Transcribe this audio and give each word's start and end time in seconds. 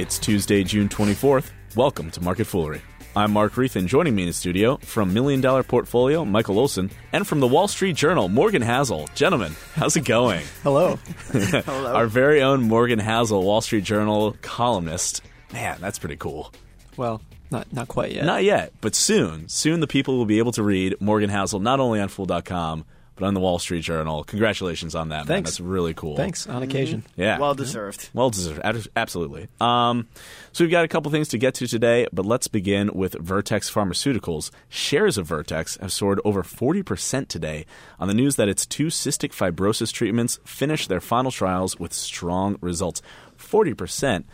It's 0.00 0.18
Tuesday, 0.18 0.64
June 0.64 0.88
24th. 0.88 1.50
Welcome 1.76 2.10
to 2.12 2.22
Market 2.22 2.46
Foolery. 2.46 2.80
I'm 3.14 3.32
Mark 3.32 3.58
Reith, 3.58 3.76
and 3.76 3.86
joining 3.86 4.14
me 4.14 4.22
in 4.22 4.28
the 4.30 4.32
studio 4.32 4.78
from 4.78 5.12
Million 5.12 5.42
Dollar 5.42 5.62
Portfolio, 5.62 6.24
Michael 6.24 6.58
Olson, 6.58 6.90
and 7.12 7.28
from 7.28 7.40
the 7.40 7.46
Wall 7.46 7.68
Street 7.68 7.96
Journal, 7.96 8.30
Morgan 8.30 8.62
Housel. 8.62 9.14
Gentlemen, 9.14 9.54
how's 9.74 9.96
it 9.96 10.06
going? 10.06 10.40
Hello. 10.62 10.96
Hello. 11.32 11.94
Our 11.94 12.06
very 12.06 12.40
own 12.40 12.62
Morgan 12.62 12.98
Housel, 12.98 13.42
Wall 13.44 13.60
Street 13.60 13.84
Journal 13.84 14.34
columnist. 14.40 15.20
Man, 15.52 15.76
that's 15.82 15.98
pretty 15.98 16.16
cool. 16.16 16.50
Well, 16.96 17.20
not 17.50 17.70
not 17.70 17.88
quite 17.88 18.12
yet. 18.12 18.24
Not 18.24 18.42
yet, 18.42 18.72
but 18.80 18.94
soon. 18.94 19.50
Soon 19.50 19.80
the 19.80 19.86
people 19.86 20.16
will 20.16 20.24
be 20.24 20.38
able 20.38 20.52
to 20.52 20.62
read 20.62 20.98
Morgan 20.98 21.28
Housel 21.28 21.60
not 21.60 21.78
only 21.78 22.00
on 22.00 22.08
Fool.com, 22.08 22.86
but 23.20 23.26
on 23.26 23.34
the 23.34 23.40
Wall 23.40 23.58
Street 23.58 23.82
Journal. 23.82 24.24
Congratulations 24.24 24.94
on 24.94 25.10
that, 25.10 25.18
man. 25.18 25.26
Thanks. 25.26 25.50
That's 25.50 25.60
really 25.60 25.94
cool. 25.94 26.16
Thanks 26.16 26.46
on 26.46 26.62
occasion. 26.62 27.04
Yeah. 27.16 27.38
Well 27.38 27.54
deserved. 27.54 28.08
Well 28.14 28.30
deserved. 28.30 28.88
Absolutely. 28.96 29.48
Um, 29.60 30.08
so 30.52 30.64
we've 30.64 30.70
got 30.70 30.84
a 30.84 30.88
couple 30.88 31.12
things 31.12 31.28
to 31.28 31.38
get 31.38 31.54
to 31.56 31.66
today, 31.66 32.06
but 32.12 32.24
let's 32.24 32.48
begin 32.48 32.90
with 32.94 33.14
Vertex 33.20 33.70
Pharmaceuticals. 33.70 34.50
Shares 34.70 35.18
of 35.18 35.26
Vertex 35.26 35.76
have 35.76 35.92
soared 35.92 36.20
over 36.24 36.42
40% 36.42 37.28
today 37.28 37.66
on 38.00 38.08
the 38.08 38.14
news 38.14 38.36
that 38.36 38.48
its 38.48 38.64
two 38.64 38.86
cystic 38.86 39.32
fibrosis 39.32 39.92
treatments 39.92 40.40
finished 40.44 40.88
their 40.88 41.00
final 41.00 41.30
trials 41.30 41.78
with 41.78 41.92
strong 41.92 42.56
results. 42.60 43.02
40%. 43.38 44.24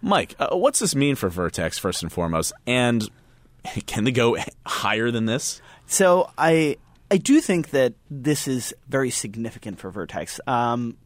Mike, 0.00 0.36
uh, 0.38 0.56
what's 0.56 0.78
this 0.78 0.94
mean 0.94 1.16
for 1.16 1.28
Vertex, 1.28 1.76
first 1.78 2.02
and 2.04 2.12
foremost? 2.12 2.52
And 2.66 3.08
can 3.86 4.04
they 4.04 4.12
go 4.12 4.36
higher 4.66 5.10
than 5.10 5.26
this? 5.26 5.60
So 5.86 6.30
I 6.38 6.76
I 7.10 7.16
do 7.16 7.40
think 7.40 7.70
that 7.70 7.94
this 8.10 8.46
is 8.46 8.74
very 8.88 9.10
significant 9.10 9.78
for 9.78 9.90
Vertex. 9.90 10.40
Um, 10.46 10.96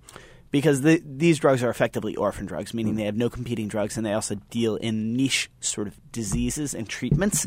because 0.52 0.82
the, 0.82 1.02
these 1.04 1.38
drugs 1.38 1.62
are 1.64 1.70
effectively 1.70 2.14
orphan 2.14 2.46
drugs, 2.46 2.74
meaning 2.74 2.94
they 2.94 3.04
have 3.04 3.16
no 3.16 3.30
competing 3.30 3.68
drugs, 3.68 3.96
and 3.96 4.06
they 4.06 4.12
also 4.12 4.36
deal 4.50 4.76
in 4.76 5.16
niche 5.16 5.50
sort 5.60 5.88
of 5.88 5.98
diseases 6.12 6.74
and 6.74 6.88
treatments, 6.88 7.46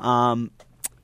um, 0.00 0.50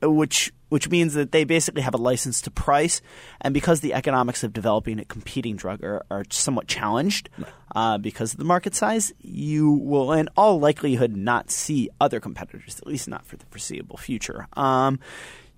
which 0.01 0.51
which 0.69 0.89
means 0.89 1.13
that 1.13 1.31
they 1.31 1.43
basically 1.43 1.83
have 1.83 1.93
a 1.93 1.97
license 1.97 2.41
to 2.41 2.49
price, 2.49 3.03
and 3.41 3.53
because 3.53 3.81
the 3.81 3.93
economics 3.93 4.43
of 4.43 4.51
developing 4.51 4.97
a 4.97 5.05
competing 5.05 5.55
drug 5.55 5.83
are, 5.83 6.03
are 6.09 6.23
somewhat 6.31 6.65
challenged 6.65 7.29
uh, 7.75 7.99
because 7.99 8.33
of 8.33 8.39
the 8.39 8.45
market 8.45 8.73
size, 8.73 9.13
you 9.19 9.69
will 9.71 10.11
in 10.11 10.27
all 10.35 10.59
likelihood 10.59 11.15
not 11.15 11.51
see 11.51 11.91
other 12.01 12.19
competitors, 12.19 12.79
at 12.79 12.87
least 12.87 13.07
not 13.07 13.23
for 13.23 13.37
the 13.37 13.45
foreseeable 13.45 13.97
future. 13.97 14.47
Um, 14.53 14.99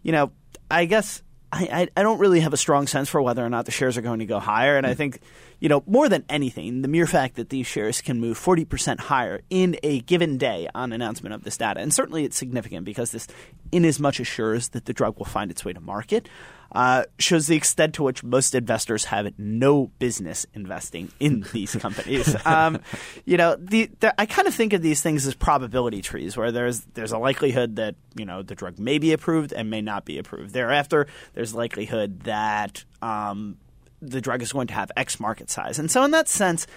you 0.03 0.11
know, 0.11 0.33
I 0.69 0.83
guess 0.83 1.23
I, 1.56 1.70
I, 1.72 1.88
I 1.98 2.03
don't 2.03 2.20
really 2.20 2.42
have 2.42 2.53
a 2.53 2.58
strong 2.58 2.88
sense 2.88 3.08
for 3.09 3.22
whether 3.22 3.45
or 3.45 3.50
not 3.50 3.66
the 3.66 3.72
shares 3.72 3.98
are 3.98 4.02
going 4.02 4.20
to 4.20 4.25
go 4.25 4.39
higher. 4.39 4.78
And 4.78 4.86
I 4.86 4.92
hmm. 4.92 4.98
think, 4.98 5.22
you 5.59 5.70
know, 5.70 5.84
more 5.88 6.09
than 6.09 6.23
anything, 6.30 6.81
the 6.81 6.88
mere 6.88 7.08
fact 7.08 7.36
that 7.36 7.50
these 7.50 7.67
shares 7.67 8.02
can 8.02 8.20
move 8.20 8.39
40% 8.39 9.00
higher 9.00 9.42
in 9.50 9.78
a 9.84 10.02
given 10.02 10.38
day 10.38 10.67
on 10.75 10.92
announcement 10.92 11.34
of 11.34 11.44
this 11.44 11.58
data, 11.58 11.80
and 11.80 11.94
certainly 11.94 12.23
it's 12.23 12.38
significant 12.38 12.86
because 12.86 13.11
this, 13.11 13.28
in 13.72 13.86
as 13.86 14.00
much 14.00 14.20
assures 14.20 14.70
that 14.70 14.86
the 14.86 14.94
drug 14.94 15.17
will 15.17 15.26
find 15.26 15.52
its 15.52 15.64
way 15.64 15.73
to 15.73 15.80
market, 15.80 16.28
uh, 16.72 17.06
shows 17.17 17.48
the 17.48 17.56
extent 17.56 17.95
to 17.95 18.03
which 18.03 18.23
most 18.23 18.53
investors 18.53 19.06
have 19.06 19.33
no 19.39 19.88
business 20.00 20.45
investing 20.53 21.11
in 21.20 21.45
these 21.53 21.76
companies. 21.76 22.36
um, 22.45 22.80
you 23.23 23.38
know, 23.38 23.56
the, 23.58 23.89
the, 24.02 24.20
I 24.20 24.26
kind 24.26 24.48
of 24.48 24.53
think 24.53 24.73
of 24.73 24.81
these 24.81 25.02
things 25.02 25.26
as 25.26 25.36
probability 25.36 26.02
trees, 26.02 26.36
where 26.36 26.52
there's 26.52 26.81
there's 26.94 27.11
a 27.11 27.17
likelihood 27.17 27.78
that 27.78 27.95
you 28.16 28.26
know 28.26 28.42
the 28.42 28.56
drug 28.56 28.78
may 28.78 28.98
be 28.98 29.14
approved 29.14 29.53
and 29.53 29.70
may 29.70 29.81
not 29.81 30.06
be 30.06 30.17
approved. 30.17 30.53
Thereafter, 30.53 31.08
there's 31.33 31.53
likelihood 31.53 32.22
that 32.22 32.83
um, 33.02 33.58
the 34.01 34.21
drug 34.21 34.41
is 34.41 34.53
going 34.53 34.67
to 34.67 34.73
have 34.73 34.91
X 34.95 35.19
market 35.19 35.49
size, 35.49 35.79
and 35.79 35.89
so 35.89 36.03
in 36.03 36.11
that 36.11 36.27
sense. 36.27 36.67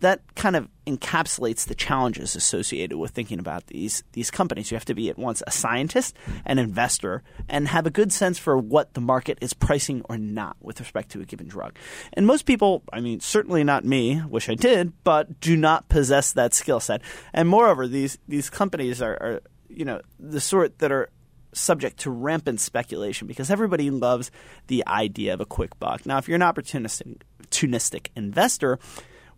That 0.00 0.20
kind 0.34 0.56
of 0.56 0.68
encapsulates 0.86 1.66
the 1.66 1.74
challenges 1.74 2.36
associated 2.36 2.98
with 2.98 3.12
thinking 3.12 3.38
about 3.38 3.68
these 3.68 4.04
these 4.12 4.30
companies. 4.30 4.70
You 4.70 4.74
have 4.74 4.84
to 4.84 4.94
be 4.94 5.08
at 5.08 5.18
once 5.18 5.42
a 5.46 5.50
scientist, 5.50 6.14
an 6.44 6.58
investor, 6.58 7.22
and 7.48 7.66
have 7.68 7.86
a 7.86 7.90
good 7.90 8.12
sense 8.12 8.38
for 8.38 8.58
what 8.58 8.92
the 8.92 9.00
market 9.00 9.38
is 9.40 9.54
pricing 9.54 10.02
or 10.04 10.18
not 10.18 10.58
with 10.60 10.80
respect 10.80 11.12
to 11.12 11.22
a 11.22 11.24
given 11.24 11.48
drug. 11.48 11.78
And 12.12 12.26
most 12.26 12.44
people, 12.44 12.82
I 12.92 13.00
mean, 13.00 13.20
certainly 13.20 13.64
not 13.64 13.86
me, 13.86 14.22
wish 14.28 14.50
I 14.50 14.54
did, 14.54 14.92
but 15.02 15.40
do 15.40 15.56
not 15.56 15.88
possess 15.88 16.30
that 16.32 16.52
skill 16.52 16.78
set. 16.78 17.00
And 17.32 17.48
moreover, 17.48 17.88
these 17.88 18.18
these 18.28 18.50
companies 18.50 19.00
are, 19.00 19.14
are 19.14 19.40
you 19.70 19.86
know 19.86 20.02
the 20.20 20.42
sort 20.42 20.78
that 20.80 20.92
are 20.92 21.08
subject 21.56 21.98
to 22.00 22.10
rampant 22.10 22.60
speculation 22.60 23.26
because 23.26 23.50
everybody 23.50 23.90
loves 23.90 24.30
the 24.66 24.86
idea 24.86 25.34
of 25.34 25.40
a 25.40 25.46
quick 25.46 25.78
buck. 25.78 26.06
Now, 26.06 26.18
if 26.18 26.28
you're 26.28 26.36
an 26.36 26.42
opportunistic, 26.42 27.20
opportunistic 27.42 28.08
investor, 28.16 28.78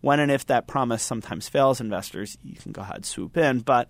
when 0.01 0.21
and 0.21 0.31
if 0.31 0.47
that 0.47 0.67
promise 0.67 1.03
sometimes 1.03 1.49
fails 1.49 1.81
investors, 1.81 2.39
you 2.43 2.57
can 2.57 2.73
go 2.73 2.83
ahead 2.83 2.97
and 2.97 3.07
swoop 3.07 3.37
in. 3.37 3.61
But 3.61 3.89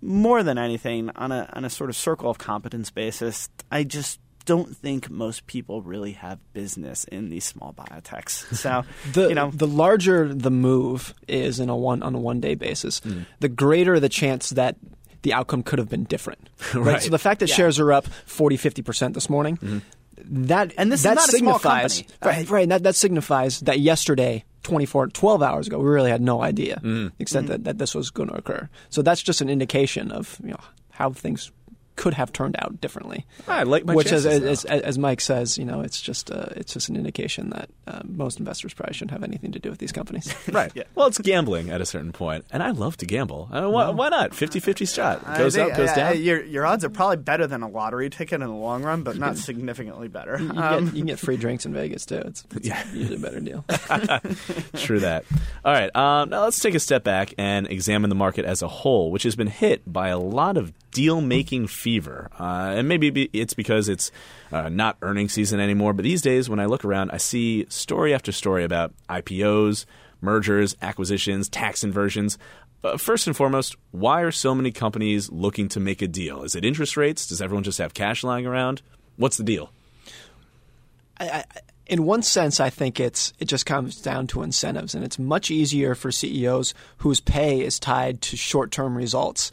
more 0.00 0.42
than 0.42 0.58
anything, 0.58 1.10
on 1.16 1.32
a 1.32 1.48
on 1.52 1.64
a 1.64 1.70
sort 1.70 1.90
of 1.90 1.96
circle 1.96 2.30
of 2.30 2.38
competence 2.38 2.90
basis, 2.90 3.48
I 3.70 3.84
just 3.84 4.20
don't 4.46 4.74
think 4.76 5.10
most 5.10 5.46
people 5.46 5.82
really 5.82 6.12
have 6.12 6.38
business 6.52 7.04
in 7.04 7.28
these 7.28 7.44
small 7.44 7.72
biotechs. 7.72 8.44
So 8.56 8.84
The 9.12 9.28
you 9.28 9.34
know 9.34 9.50
the 9.50 9.66
larger 9.66 10.32
the 10.32 10.50
move 10.50 11.14
is 11.28 11.60
in 11.60 11.68
a 11.68 11.76
one 11.76 12.02
on 12.02 12.14
a 12.14 12.18
one 12.18 12.40
day 12.40 12.54
basis, 12.54 13.00
mm. 13.00 13.26
the 13.40 13.48
greater 13.48 13.98
the 14.00 14.08
chance 14.08 14.50
that 14.50 14.76
the 15.22 15.32
outcome 15.32 15.62
could 15.62 15.78
have 15.78 15.88
been 15.88 16.04
different. 16.04 16.48
Right. 16.74 16.94
Right. 16.94 17.02
So 17.02 17.10
the 17.10 17.18
fact 17.18 17.40
that 17.40 17.48
Yeah. 17.48 17.56
shares 17.56 17.78
are 17.80 17.92
up 17.92 18.06
40 18.26 18.56
50% 18.56 19.14
this 19.14 19.28
morning, 19.28 19.56
mm-hmm. 19.56 19.78
that 20.46 20.72
And 20.78 20.92
this 20.92 21.00
is 21.00 21.04
that 21.04 21.14
not 21.14 21.28
a 21.28 21.36
small 21.36 21.58
signifies 21.58 22.02
company. 22.02 22.18
right, 22.24 22.50
right 22.50 22.68
that 22.68 22.82
that 22.82 22.94
signifies 22.94 23.60
that 23.60 23.80
yesterday 23.80 24.44
24 24.62 25.08
12 25.08 25.42
hours 25.42 25.66
ago 25.66 25.78
we 25.78 25.88
really 25.88 26.10
had 26.10 26.20
no 26.20 26.42
idea 26.42 26.76
mm-hmm. 26.76 27.06
the 27.06 27.12
extent 27.18 27.46
mm-hmm. 27.46 27.52
that, 27.52 27.64
that 27.64 27.78
this 27.78 27.94
was 27.94 28.10
going 28.10 28.28
to 28.28 28.36
occur. 28.36 28.68
So 28.90 29.02
that's 29.02 29.22
just 29.22 29.40
an 29.40 29.48
indication 29.48 30.12
of, 30.12 30.38
you 30.44 30.50
know, 30.50 30.60
how 30.90 31.10
things 31.12 31.50
could 32.00 32.14
have 32.14 32.32
turned 32.32 32.56
out 32.58 32.80
differently. 32.80 33.26
I 33.46 33.64
like 33.64 33.84
my 33.84 33.94
Which, 33.94 34.10
as, 34.10 34.24
chances, 34.24 34.42
as, 34.42 34.62
though. 34.62 34.70
as, 34.74 34.82
as 34.82 34.98
Mike 34.98 35.20
says, 35.20 35.58
you 35.58 35.66
know, 35.66 35.82
it's 35.82 36.00
just 36.00 36.30
uh, 36.30 36.46
it's 36.56 36.72
just 36.72 36.88
an 36.88 36.96
indication 36.96 37.50
that 37.50 37.68
uh, 37.86 38.00
most 38.04 38.38
investors 38.38 38.72
probably 38.72 38.94
shouldn't 38.94 39.10
have 39.10 39.22
anything 39.22 39.52
to 39.52 39.58
do 39.58 39.68
with 39.68 39.78
these 39.78 39.92
companies. 39.92 40.34
Right. 40.50 40.72
Well, 40.94 41.06
it's 41.06 41.18
gambling 41.18 41.70
at 41.70 41.80
a 41.80 41.86
certain 41.86 42.10
point, 42.12 42.44
and 42.50 42.62
I 42.62 42.70
love 42.70 42.96
to 42.98 43.06
gamble. 43.06 43.48
Uh, 43.52 43.68
why, 43.68 43.90
why 43.90 44.08
not? 44.08 44.30
50-50 44.30 44.92
shot. 44.92 45.24
Goes 45.38 45.54
think, 45.54 45.70
up, 45.72 45.76
goes 45.76 45.90
uh, 45.90 45.94
down. 45.94 46.22
Your 46.22 46.42
your 46.42 46.66
odds 46.66 46.84
are 46.84 46.90
probably 46.90 47.18
better 47.18 47.46
than 47.46 47.62
a 47.62 47.68
lottery 47.68 48.08
ticket 48.10 48.40
in 48.40 48.48
the 48.48 48.54
long 48.54 48.82
run, 48.82 49.02
but 49.02 49.16
not 49.18 49.36
significantly 49.48 50.08
better. 50.08 50.38
You 50.40 50.48
can, 50.48 50.58
Um, 50.58 50.84
get, 50.86 50.94
you 50.94 51.00
can 51.00 51.06
get 51.06 51.18
free 51.18 51.36
drinks 51.36 51.66
in 51.66 51.74
Vegas 51.74 52.06
too. 52.06 52.16
It's, 52.24 52.44
it's 52.56 52.66
Yeah. 52.66 52.82
usually 52.94 53.16
a 53.16 53.18
better 53.20 53.40
deal. 53.40 53.64
True 54.76 55.00
that. 55.00 55.24
All 55.64 55.72
right. 55.72 55.94
Um, 55.94 56.30
now 56.30 56.44
let's 56.44 56.58
take 56.60 56.74
a 56.74 56.80
step 56.80 57.04
back 57.04 57.34
and 57.38 57.66
examine 57.68 58.08
the 58.08 58.16
market 58.16 58.44
as 58.46 58.62
a 58.62 58.68
whole, 58.68 59.10
which 59.10 59.22
has 59.24 59.36
been 59.36 59.46
hit 59.48 59.82
by 59.90 60.08
a 60.08 60.18
lot 60.18 60.56
of 60.56 60.72
deal 60.90 61.20
making 61.20 61.66
fever. 61.66 62.30
Uh, 62.38 62.74
and 62.76 62.88
maybe 62.88 63.30
it's 63.32 63.54
because 63.54 63.88
it's 63.88 64.10
uh, 64.52 64.68
not 64.68 64.96
earnings 65.02 65.32
season 65.32 65.60
anymore. 65.60 65.92
But 65.92 66.02
these 66.02 66.22
days, 66.22 66.48
when 66.48 66.60
I 66.60 66.66
look 66.66 66.84
around, 66.84 67.10
I 67.10 67.16
see 67.18 67.66
story 67.68 68.14
after 68.14 68.32
story 68.32 68.64
about 68.64 68.92
IPOs, 69.08 69.86
mergers, 70.20 70.76
acquisitions, 70.82 71.48
tax 71.48 71.84
inversions. 71.84 72.38
Uh, 72.82 72.96
first 72.96 73.26
and 73.26 73.36
foremost, 73.36 73.76
why 73.90 74.22
are 74.22 74.30
so 74.30 74.54
many 74.54 74.70
companies 74.70 75.30
looking 75.30 75.68
to 75.68 75.80
make 75.80 76.00
a 76.02 76.08
deal? 76.08 76.42
Is 76.42 76.54
it 76.54 76.64
interest 76.64 76.96
rates? 76.96 77.26
Does 77.26 77.42
everyone 77.42 77.64
just 77.64 77.78
have 77.78 77.94
cash 77.94 78.24
lying 78.24 78.46
around? 78.46 78.82
What's 79.16 79.36
the 79.36 79.44
deal? 79.44 79.70
I, 81.18 81.28
I, 81.28 81.44
in 81.90 82.04
one 82.04 82.22
sense, 82.22 82.60
I 82.60 82.70
think 82.70 83.00
it's 83.00 83.32
it 83.40 83.46
just 83.46 83.66
comes 83.66 84.00
down 84.00 84.28
to 84.28 84.42
incentives, 84.42 84.94
and 84.94 85.04
it's 85.04 85.18
much 85.18 85.50
easier 85.50 85.96
for 85.96 86.12
CEOs 86.12 86.72
whose 86.98 87.18
pay 87.20 87.62
is 87.62 87.80
tied 87.80 88.22
to 88.22 88.36
short-term 88.36 88.96
results 88.96 89.50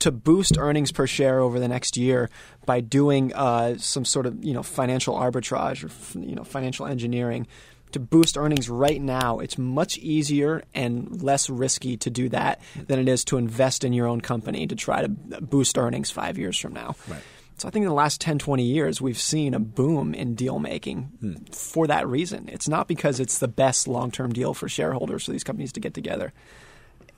to 0.00 0.10
boost 0.10 0.58
earnings 0.58 0.90
per 0.90 1.06
share 1.06 1.38
over 1.38 1.60
the 1.60 1.68
next 1.68 1.96
year 1.96 2.28
by 2.66 2.80
doing 2.80 3.32
uh, 3.34 3.78
some 3.78 4.04
sort 4.04 4.26
of 4.26 4.44
you 4.44 4.52
know 4.52 4.64
financial 4.64 5.14
arbitrage 5.14 5.84
or 5.84 6.18
you 6.20 6.34
know 6.34 6.42
financial 6.44 6.86
engineering. 6.86 7.46
To 7.92 8.00
boost 8.00 8.36
earnings 8.36 8.68
right 8.68 9.00
now, 9.00 9.38
it's 9.38 9.56
much 9.56 9.96
easier 9.98 10.64
and 10.74 11.22
less 11.22 11.48
risky 11.48 11.96
to 11.98 12.10
do 12.10 12.28
that 12.30 12.60
than 12.88 12.98
it 12.98 13.08
is 13.08 13.24
to 13.26 13.38
invest 13.38 13.84
in 13.84 13.92
your 13.92 14.08
own 14.08 14.20
company 14.20 14.66
to 14.66 14.74
try 14.74 15.02
to 15.02 15.08
boost 15.08 15.78
earnings 15.78 16.10
five 16.10 16.36
years 16.36 16.58
from 16.58 16.74
now. 16.74 16.96
Right. 17.08 17.22
So 17.58 17.68
I 17.68 17.70
think 17.70 17.84
in 17.84 17.88
the 17.88 17.94
last 17.94 18.20
10, 18.20 18.38
20 18.38 18.62
years, 18.62 19.00
we've 19.00 19.18
seen 19.18 19.54
a 19.54 19.58
boom 19.58 20.14
in 20.14 20.34
deal 20.34 20.58
making 20.58 21.04
hmm. 21.20 21.34
for 21.52 21.86
that 21.86 22.06
reason. 22.06 22.48
It's 22.52 22.68
not 22.68 22.86
because 22.86 23.18
it's 23.18 23.38
the 23.38 23.48
best 23.48 23.88
long 23.88 24.10
term 24.10 24.32
deal 24.32 24.52
for 24.52 24.68
shareholders 24.68 25.24
for 25.24 25.32
these 25.32 25.44
companies 25.44 25.72
to 25.72 25.80
get 25.80 25.94
together. 25.94 26.32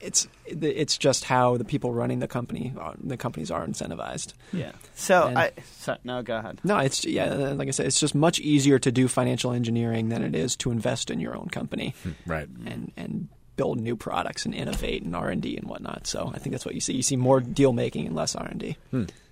It's 0.00 0.28
it's 0.46 0.96
just 0.96 1.24
how 1.24 1.56
the 1.56 1.64
people 1.64 1.92
running 1.92 2.20
the 2.20 2.28
company 2.28 2.72
uh, 2.80 2.92
the 3.02 3.16
companies 3.16 3.50
are 3.50 3.66
incentivized. 3.66 4.32
yeah. 4.52 4.70
So 4.94 5.26
And- 5.26 5.38
I 5.38 5.50
so, 5.76 5.96
no 6.04 6.22
go 6.22 6.36
ahead. 6.38 6.60
No, 6.62 6.78
it's 6.78 7.04
yeah, 7.04 7.34
like 7.34 7.66
I 7.66 7.72
said, 7.72 7.86
it's 7.86 7.98
just 7.98 8.14
much 8.14 8.38
easier 8.38 8.78
to 8.78 8.92
do 8.92 9.08
financial 9.08 9.50
engineering 9.50 10.08
than 10.08 10.22
it 10.22 10.36
is 10.36 10.54
to 10.58 10.70
invest 10.70 11.10
in 11.10 11.18
your 11.18 11.36
own 11.36 11.48
company 11.48 11.96
hmm, 12.04 12.10
Right. 12.26 12.48
and 12.64 12.92
and 12.96 13.28
build 13.58 13.78
new 13.78 13.96
products 13.96 14.46
and 14.46 14.54
innovate 14.54 15.02
and 15.02 15.14
R 15.14 15.28
and 15.28 15.42
D 15.42 15.58
and 15.58 15.68
whatnot. 15.68 16.06
So 16.06 16.32
I 16.32 16.38
think 16.38 16.52
that's 16.52 16.64
what 16.64 16.74
you 16.74 16.80
see. 16.80 16.94
You 16.94 17.02
see 17.02 17.16
more 17.16 17.40
deal 17.40 17.74
making 17.74 18.06
and 18.06 18.16
less 18.16 18.34
R 18.34 18.46
and 18.46 18.58
D. 18.58 18.76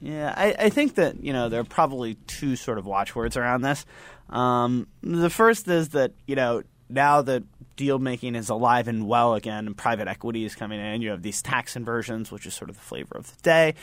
Yeah, 0.02 0.34
I, 0.36 0.54
I 0.58 0.68
think 0.68 0.96
that 0.96 1.22
you 1.22 1.32
know 1.32 1.48
there 1.48 1.60
are 1.60 1.64
probably 1.64 2.16
two 2.26 2.56
sort 2.56 2.76
of 2.76 2.84
watchwords 2.84 3.38
around 3.38 3.62
this. 3.62 3.86
Um, 4.28 4.88
the 5.00 5.30
first 5.30 5.68
is 5.68 5.90
that 5.90 6.12
you 6.26 6.36
know 6.36 6.62
now 6.90 7.22
that 7.22 7.44
deal 7.76 7.98
making 7.98 8.34
is 8.34 8.48
alive 8.48 8.88
and 8.88 9.06
well 9.06 9.34
again, 9.34 9.66
and 9.66 9.76
private 9.76 10.08
equity 10.08 10.44
is 10.44 10.54
coming 10.54 10.80
in. 10.80 11.00
You 11.00 11.10
have 11.10 11.22
these 11.22 11.40
tax 11.40 11.76
inversions, 11.76 12.30
which 12.30 12.46
is 12.46 12.52
sort 12.52 12.68
of 12.68 12.76
the 12.76 12.82
flavor 12.82 13.16
of 13.16 13.34
the 13.34 13.42
day. 13.42 13.74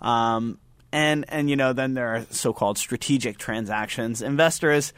Um, 0.00 0.58
and 0.92 1.26
and 1.28 1.48
you 1.50 1.56
know 1.56 1.72
then 1.72 1.94
there 1.94 2.08
are 2.08 2.26
so-called 2.30 2.78
strategic 2.78 3.38
transactions. 3.38 4.22
Investors, 4.22 4.92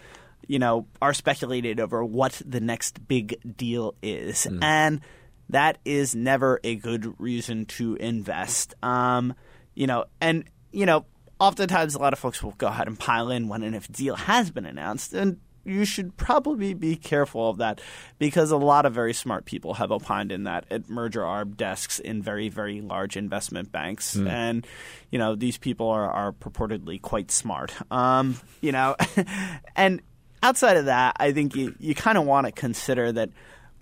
you 0.46 0.58
know, 0.58 0.86
are 1.00 1.14
speculated 1.14 1.80
over 1.80 2.04
what 2.04 2.40
the 2.44 2.60
next 2.60 3.06
big 3.06 3.38
deal 3.56 3.94
is, 4.02 4.46
and 4.62 5.00
that 5.48 5.78
is 5.84 6.14
never 6.14 6.60
a 6.64 6.76
good 6.76 7.18
reason 7.20 7.66
to 7.66 7.94
invest. 7.96 8.74
Um, 8.82 9.34
you 9.74 9.86
know, 9.86 10.06
and 10.20 10.44
you 10.72 10.86
know, 10.86 11.06
oftentimes 11.38 11.94
a 11.94 11.98
lot 11.98 12.12
of 12.12 12.18
folks 12.18 12.42
will 12.42 12.52
go 12.52 12.68
ahead 12.68 12.88
and 12.88 12.98
pile 12.98 13.30
in 13.30 13.48
when 13.48 13.62
and 13.62 13.74
if 13.74 13.88
a 13.88 13.92
deal 13.92 14.16
has 14.16 14.50
been 14.50 14.66
announced, 14.66 15.12
and 15.12 15.38
you 15.64 15.84
should 15.84 16.16
probably 16.16 16.74
be 16.74 16.96
careful 16.96 17.48
of 17.48 17.58
that 17.58 17.80
because 18.18 18.50
a 18.50 18.56
lot 18.56 18.86
of 18.86 18.92
very 18.92 19.12
smart 19.12 19.44
people 19.44 19.74
have 19.74 19.92
opined 19.92 20.32
in 20.32 20.44
that 20.44 20.64
at 20.70 20.88
merger 20.88 21.20
arb 21.20 21.56
desks 21.56 21.98
in 21.98 22.22
very 22.22 22.48
very 22.48 22.80
large 22.80 23.16
investment 23.16 23.70
banks. 23.70 24.16
And 24.16 24.66
you 25.10 25.18
know 25.18 25.34
these 25.34 25.58
people 25.58 25.88
are, 25.88 26.10
are 26.10 26.32
purportedly 26.32 27.00
quite 27.00 27.30
smart. 27.30 27.72
Um, 27.92 28.40
you 28.60 28.72
know 28.72 28.96
and 29.76 30.02
outside 30.42 30.76
of 30.76 30.86
that 30.86 31.16
i 31.18 31.32
think 31.32 31.54
you, 31.54 31.74
you 31.78 31.94
kind 31.94 32.18
of 32.18 32.24
want 32.24 32.46
to 32.46 32.52
consider 32.52 33.12
that 33.12 33.30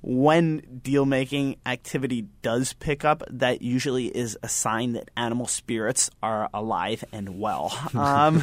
when 0.03 0.81
deal 0.83 1.05
making 1.05 1.57
activity 1.67 2.27
does 2.43 2.73
pick 2.75 3.05
up, 3.05 3.23
that 3.29 3.61
usually 3.61 4.07
is 4.07 4.39
a 4.43 4.49
sign 4.49 4.95
that 4.95 5.11
animal 5.17 5.47
spirits 5.47 6.11
are 6.23 6.49
alive 6.55 7.05
and 7.13 7.39
well. 7.39 7.77
Um, 8.01 8.43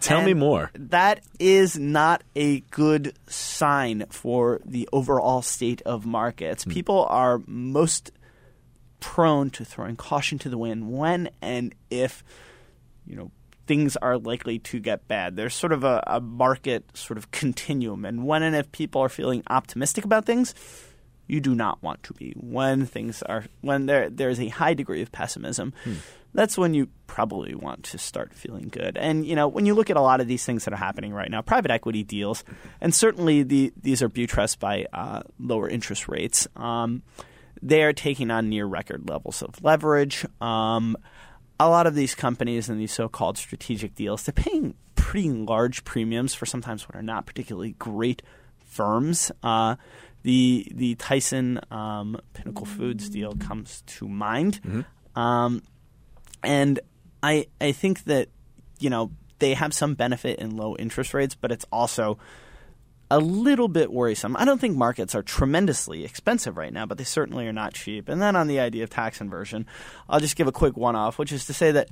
Tell 0.00 0.22
me 0.22 0.34
more. 0.34 0.70
That 0.74 1.20
is 1.38 1.78
not 1.78 2.22
a 2.36 2.60
good 2.60 3.16
sign 3.28 4.04
for 4.10 4.60
the 4.64 4.88
overall 4.92 5.42
state 5.42 5.80
of 5.82 6.04
markets. 6.04 6.64
People 6.66 7.06
are 7.08 7.40
most 7.46 8.10
prone 9.00 9.48
to 9.50 9.64
throwing 9.64 9.96
caution 9.96 10.38
to 10.40 10.48
the 10.50 10.58
wind 10.58 10.92
when 10.92 11.30
and 11.40 11.74
if 11.88 12.22
you 13.06 13.16
know 13.16 13.30
things 13.70 13.96
are 13.98 14.18
likely 14.18 14.58
to 14.58 14.80
get 14.80 15.06
bad. 15.06 15.36
There's 15.36 15.54
sort 15.54 15.70
of 15.72 15.84
a, 15.84 16.02
a 16.04 16.20
market 16.20 16.84
sort 16.94 17.18
of 17.18 17.30
continuum, 17.30 18.04
and 18.04 18.26
when 18.26 18.42
and 18.42 18.56
if 18.56 18.72
people 18.72 19.00
are 19.00 19.08
feeling 19.08 19.44
optimistic 19.48 20.04
about 20.04 20.24
things, 20.24 20.56
you 21.28 21.40
do 21.40 21.54
not 21.54 21.80
want 21.80 22.02
to 22.02 22.14
be. 22.14 22.32
When 22.36 22.84
things 22.84 23.22
are 23.22 23.44
when 23.60 23.86
there 23.86 24.10
there's 24.10 24.40
a 24.40 24.48
high 24.48 24.74
degree 24.74 25.02
of 25.02 25.12
pessimism, 25.12 25.72
that's 26.34 26.58
when 26.58 26.74
you 26.74 26.88
probably 27.06 27.54
want 27.54 27.84
to 27.84 27.98
start 27.98 28.34
feeling 28.34 28.70
good. 28.72 28.96
And 28.96 29.24
you 29.24 29.36
know, 29.36 29.46
when 29.46 29.66
you 29.66 29.74
look 29.74 29.88
at 29.88 29.96
a 29.96 30.00
lot 30.00 30.20
of 30.20 30.26
these 30.26 30.44
things 30.44 30.64
that 30.64 30.74
are 30.74 30.76
happening 30.76 31.12
right 31.12 31.30
now, 31.30 31.40
private 31.40 31.70
equity 31.70 32.02
deals, 32.02 32.42
and 32.80 32.92
certainly 32.92 33.44
the 33.44 33.72
these 33.80 34.02
are 34.02 34.08
buttressed 34.08 34.58
by 34.58 34.86
uh, 34.92 35.22
lower 35.38 35.68
interest 35.68 36.08
rates. 36.08 36.48
Um, 36.56 37.04
they 37.62 37.84
are 37.84 37.92
taking 37.92 38.32
on 38.32 38.48
near 38.48 38.66
record 38.66 39.08
levels 39.08 39.42
of 39.42 39.62
leverage. 39.62 40.26
Um, 40.40 40.96
a 41.60 41.68
lot 41.68 41.86
of 41.86 41.94
these 41.94 42.14
companies 42.14 42.70
and 42.70 42.80
these 42.80 42.90
so-called 42.90 43.36
strategic 43.36 43.94
deals, 43.94 44.22
they're 44.24 44.32
paying 44.32 44.74
pretty 44.94 45.28
large 45.28 45.84
premiums 45.84 46.34
for 46.34 46.46
sometimes 46.46 46.88
what 46.88 46.96
are 46.96 47.02
not 47.02 47.26
particularly 47.26 47.72
great 47.78 48.22
firms. 48.64 49.30
Uh, 49.42 49.76
the 50.22 50.66
the 50.74 50.94
Tyson 50.96 51.60
um, 51.70 52.18
Pinnacle 52.32 52.66
Foods 52.66 53.08
deal 53.10 53.34
comes 53.34 53.82
to 53.86 54.08
mind, 54.08 54.60
um, 55.14 55.62
and 56.42 56.80
I 57.22 57.46
I 57.60 57.72
think 57.72 58.04
that 58.04 58.28
you 58.78 58.90
know 58.90 59.10
they 59.38 59.54
have 59.54 59.74
some 59.74 59.94
benefit 59.94 60.38
in 60.38 60.56
low 60.56 60.76
interest 60.76 61.14
rates, 61.14 61.34
but 61.34 61.52
it's 61.52 61.66
also 61.70 62.18
a 63.10 63.18
little 63.18 63.68
bit 63.68 63.92
worrisome. 63.92 64.36
I 64.36 64.44
don't 64.44 64.60
think 64.60 64.76
markets 64.76 65.14
are 65.14 65.22
tremendously 65.22 66.04
expensive 66.04 66.56
right 66.56 66.72
now, 66.72 66.86
but 66.86 66.98
they 66.98 67.04
certainly 67.04 67.46
are 67.48 67.52
not 67.52 67.74
cheap. 67.74 68.08
And 68.08 68.22
then 68.22 68.36
on 68.36 68.46
the 68.46 68.60
idea 68.60 68.84
of 68.84 68.90
tax 68.90 69.20
inversion, 69.20 69.66
I'll 70.08 70.20
just 70.20 70.36
give 70.36 70.46
a 70.46 70.52
quick 70.52 70.76
one 70.76 70.94
off, 70.94 71.18
which 71.18 71.32
is 71.32 71.46
to 71.46 71.52
say 71.52 71.72
that 71.72 71.88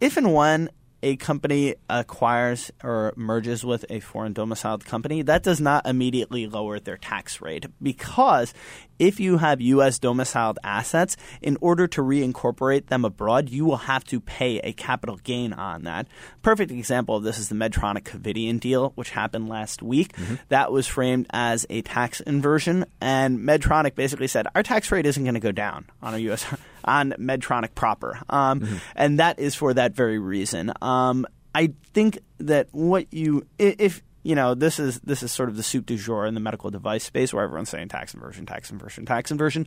if 0.00 0.16
and 0.16 0.34
when 0.34 0.70
a 1.02 1.16
company 1.16 1.76
acquires 1.88 2.70
or 2.82 3.12
merges 3.16 3.64
with 3.64 3.84
a 3.88 4.00
foreign 4.00 4.32
domiciled 4.32 4.84
company, 4.84 5.22
that 5.22 5.42
does 5.42 5.60
not 5.60 5.86
immediately 5.86 6.46
lower 6.46 6.80
their 6.80 6.96
tax 6.96 7.40
rate 7.40 7.66
because 7.82 8.52
if 8.98 9.20
you 9.20 9.38
have 9.38 9.60
U.S. 9.60 9.98
domiciled 9.98 10.58
assets, 10.64 11.16
in 11.40 11.56
order 11.60 11.86
to 11.86 12.02
reincorporate 12.02 12.86
them 12.86 13.04
abroad, 13.04 13.48
you 13.48 13.64
will 13.64 13.76
have 13.76 14.04
to 14.04 14.20
pay 14.20 14.58
a 14.58 14.72
capital 14.72 15.16
gain 15.16 15.52
on 15.52 15.84
that. 15.84 16.08
Perfect 16.42 16.72
example 16.72 17.16
of 17.16 17.22
this 17.22 17.38
is 17.38 17.48
the 17.48 17.54
Medtronic 17.54 18.02
Covidien 18.02 18.58
deal, 18.58 18.92
which 18.96 19.10
happened 19.10 19.48
last 19.48 19.82
week. 19.82 20.14
Mm-hmm. 20.16 20.34
That 20.48 20.72
was 20.72 20.86
framed 20.86 21.26
as 21.30 21.64
a 21.70 21.82
tax 21.82 22.20
inversion, 22.20 22.86
and 23.00 23.38
Medtronic 23.38 23.94
basically 23.94 24.26
said 24.26 24.46
our 24.54 24.62
tax 24.62 24.90
rate 24.90 25.06
isn't 25.06 25.22
going 25.22 25.34
to 25.34 25.40
go 25.40 25.52
down 25.52 25.86
on 26.02 26.14
a 26.14 26.18
U.S. 26.18 26.44
on 26.84 27.12
Medtronic 27.18 27.74
proper, 27.74 28.20
um, 28.28 28.80
and 28.96 29.18
that 29.18 29.38
is 29.38 29.54
for 29.54 29.74
that 29.74 29.94
very 29.94 30.18
reason. 30.18 30.72
Um, 30.82 31.26
I 31.54 31.72
think 31.94 32.18
that 32.38 32.68
what 32.72 33.12
you 33.12 33.46
if 33.58 34.02
you 34.22 34.34
know 34.34 34.54
this 34.54 34.78
is 34.78 35.00
this 35.00 35.22
is 35.22 35.32
sort 35.32 35.48
of 35.48 35.56
the 35.56 35.62
soup 35.62 35.86
du 35.86 35.96
jour 35.96 36.26
in 36.26 36.34
the 36.34 36.40
medical 36.40 36.70
device 36.70 37.04
space 37.04 37.32
where 37.32 37.42
everyone's 37.42 37.68
saying 37.68 37.88
tax 37.88 38.14
inversion, 38.14 38.46
tax 38.46 38.70
inversion, 38.70 39.06
tax 39.06 39.30
inversion. 39.30 39.66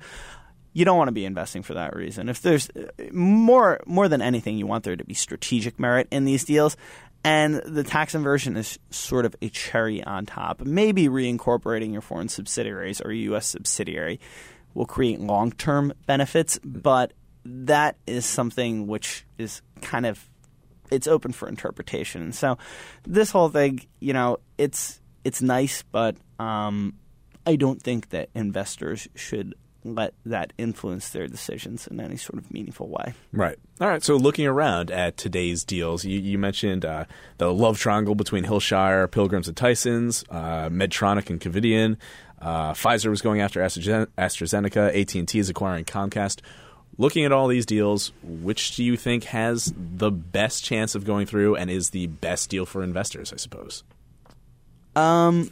You 0.74 0.86
don't 0.86 0.98
want 0.98 1.10
to 1.10 1.14
be 1.14 1.26
investing 1.26 1.64
for 1.64 1.74
that 1.74 1.94
reason. 1.96 2.30
If 2.30 2.42
there's 2.42 2.70
uh, 2.70 2.88
more 3.12 3.82
more 3.86 4.08
than 4.08 4.22
anything, 4.22 4.58
you 4.58 4.68
want 4.68 4.84
there 4.84 4.96
to 4.96 5.04
be 5.04 5.14
strategic 5.14 5.80
merit 5.80 6.08
in 6.12 6.26
these 6.26 6.46
deals. 6.46 6.78
And 7.24 7.56
the 7.56 7.84
tax 7.84 8.16
inversion 8.16 8.58
is 8.58 8.80
sort 8.90 9.26
of 9.26 9.36
a 9.42 9.50
cherry 9.50 10.04
on 10.04 10.26
top. 10.26 10.62
Maybe 10.62 11.08
reincorporating 11.08 11.92
your 11.92 12.02
foreign 12.02 12.30
subsidiaries 12.30 13.00
or 13.00 13.12
a 13.12 13.16
U.S. 13.16 13.46
subsidiary 13.48 14.20
will 14.74 14.86
create 14.86 15.20
long 15.20 15.52
term 15.52 15.94
benefits, 16.06 16.60
but 16.64 17.14
that 17.44 17.98
is 18.06 18.26
something 18.26 18.88
which 18.88 19.26
is 19.38 19.62
kind 19.82 20.06
of 20.06 20.28
it's 20.92 21.08
open 21.08 21.32
for 21.32 21.48
interpretation. 21.48 22.32
So 22.34 22.58
this 23.04 23.32
whole 23.32 23.50
thing, 23.50 23.86
you 24.00 24.14
know, 24.14 24.38
it's 24.58 25.02
it's 25.24 25.42
nice, 25.42 25.84
but 25.84 26.18
um, 26.40 26.96
I 27.46 27.56
don't 27.56 27.82
think 27.82 28.10
that 28.10 28.30
investors 28.36 29.08
should 29.16 29.56
let 29.84 30.14
that 30.26 30.54
influence 30.58 31.10
their 31.10 31.28
decisions 31.28 31.88
in 31.88 32.00
any 32.00 32.18
sort 32.18 32.38
of 32.38 32.52
meaningful 32.52 32.88
way. 32.88 33.14
Right. 33.32 33.58
All 33.80 33.88
right. 33.88 34.04
So 34.04 34.16
looking 34.16 34.46
around 34.46 34.92
at 34.92 35.18
today's 35.18 35.64
deals, 35.64 36.06
you, 36.06 36.20
you 36.20 36.38
mentioned 36.38 36.86
uh, 36.86 37.06
the 37.38 37.52
love 37.52 37.80
triangle 37.80 38.14
between 38.14 38.44
Hillshire, 38.44 39.10
Pilgrims, 39.10 39.48
and 39.48 39.58
Tyson's, 39.58 40.24
uh, 40.30 40.70
Medtronic 40.70 41.30
and 41.30 41.40
Covidien. 41.42 41.98
Uh, 42.42 42.74
Pfizer 42.74 43.10
was 43.10 43.22
going 43.22 43.42
after 43.42 43.60
AstraZeneca. 43.62 45.00
AT 45.00 45.16
and 45.16 45.28
T 45.28 45.40
is 45.40 45.50
acquiring 45.50 45.86
Comcast. 45.86 46.40
Looking 46.98 47.24
at 47.24 47.32
all 47.32 47.48
these 47.48 47.66
deals, 47.66 48.12
which 48.24 48.76
do 48.76 48.84
you 48.84 48.98
think 48.98 49.26
has 49.26 49.74
the 49.78 50.12
best 50.12 50.64
chance 50.64 50.94
of 50.94 51.06
going 51.06 51.26
through 51.26 51.56
and 51.56 51.70
is 51.70 51.92
the 51.92 52.08
best 52.08 52.50
deal 52.50 52.66
for 52.66 52.84
investors? 52.84 53.32
I 53.32 53.38
suppose. 53.38 53.84
Um, 54.96 55.52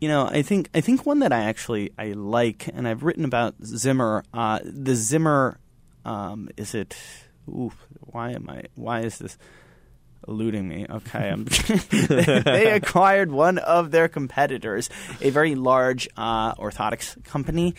you 0.00 0.08
know, 0.08 0.26
I 0.26 0.42
think 0.42 0.68
I 0.74 0.80
think 0.80 1.06
one 1.06 1.20
that 1.20 1.32
I 1.32 1.44
actually 1.44 1.92
I 1.98 2.12
like, 2.12 2.68
and 2.68 2.86
I've 2.86 3.02
written 3.02 3.24
about 3.24 3.54
Zimmer. 3.64 4.22
Uh, 4.34 4.60
the 4.64 4.94
Zimmer, 4.94 5.58
um, 6.04 6.48
is 6.56 6.74
it? 6.74 6.96
Why 7.46 8.32
am 8.32 8.48
I? 8.50 8.64
Why 8.74 9.00
is 9.00 9.18
this 9.18 9.38
eluding 10.26 10.68
me? 10.68 10.86
Okay, 10.88 11.30
I'm, 11.30 11.44
they, 11.90 12.70
acquired 12.72 13.30
one 13.30 13.58
of 13.58 13.90
their 13.90 14.08
competitors, 14.08 14.90
a 15.20 15.30
very 15.30 15.54
large 15.54 16.08
uh, 16.16 16.54
orthotics 16.54 17.22
company, 17.24 17.74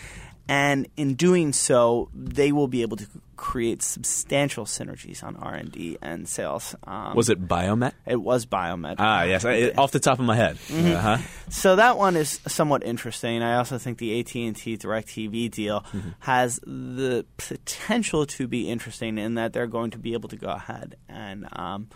and 0.50 0.88
in 0.98 1.14
doing 1.14 1.54
so, 1.54 2.10
they 2.14 2.52
will 2.52 2.68
be 2.68 2.82
able 2.82 2.98
to 2.98 3.08
create 3.36 3.84
substantial 3.84 4.66
synergies 4.66 5.24
on 5.24 5.36
R 5.36 5.54
and 5.54 5.72
D 5.72 5.98
and 6.02 6.28
sales. 6.28 6.76
Um, 6.86 7.16
Was 7.16 7.30
it 7.30 7.48
Biomet? 7.48 7.94
It 8.08 8.16
was 8.16 8.48
Biomet. 8.48 8.96
Ah, 8.98 9.24
yes. 9.24 9.46
I, 9.46 9.70
off 9.78 9.92
the 9.92 10.00
top 10.00 10.18
of 10.18 10.26
my 10.26 10.36
head. 10.36 10.58
Uh-huh. 10.74 11.20
So 11.50 11.76
that 11.76 12.00
one 12.00 12.16
is 12.16 12.42
somewhat 12.48 12.84
interesting. 12.84 13.44
I 13.44 13.58
also 13.58 13.78
think 13.78 14.00
the 14.00 14.20
AT 14.20 14.36
and 14.36 14.56
T 14.56 14.76
Directv 14.76 15.52
deal 15.52 15.86
has 16.20 16.60
the 16.64 17.28
potential 17.38 18.26
to 18.26 18.48
be 18.48 18.70
interesting 18.70 19.20
in 19.20 19.36
that 19.36 19.54
they're 19.54 19.68
going 19.68 19.92
to 19.92 20.00
be 20.00 20.14
able 20.14 20.30
to 20.30 20.38
go 20.38 20.50
ahead 20.50 20.96
and 21.08 21.48
um, 21.54 21.90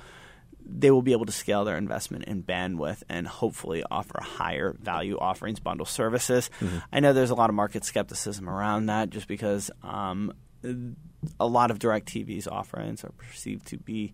they 0.66 0.92
will 0.92 1.02
be 1.02 1.12
able 1.12 1.26
to 1.26 1.32
scale 1.32 1.66
their 1.66 1.78
investment 1.78 2.26
in 2.26 2.44
bandwidth 2.44 3.04
and 3.10 3.28
hopefully 3.28 3.84
offer 3.90 4.20
higher 4.22 4.76
value 4.82 5.18
offerings, 5.18 5.60
bundle 5.60 5.86
services. 5.86 6.50
I 6.92 7.00
know 7.00 7.14
there's 7.14 7.30
a 7.30 7.36
lot 7.36 7.50
of 7.50 7.56
market 7.56 7.84
skepticism 7.86 8.50
around 8.50 8.88
that, 8.88 9.10
just 9.10 9.28
because 9.28 9.70
um, 9.84 10.34
a 11.40 11.46
lot 11.46 11.72
of 11.72 11.80
Directv's 11.80 12.48
offerings 12.48 13.04
are 13.04 13.12
perceived 13.12 13.68
to 13.68 13.78
be 13.78 14.14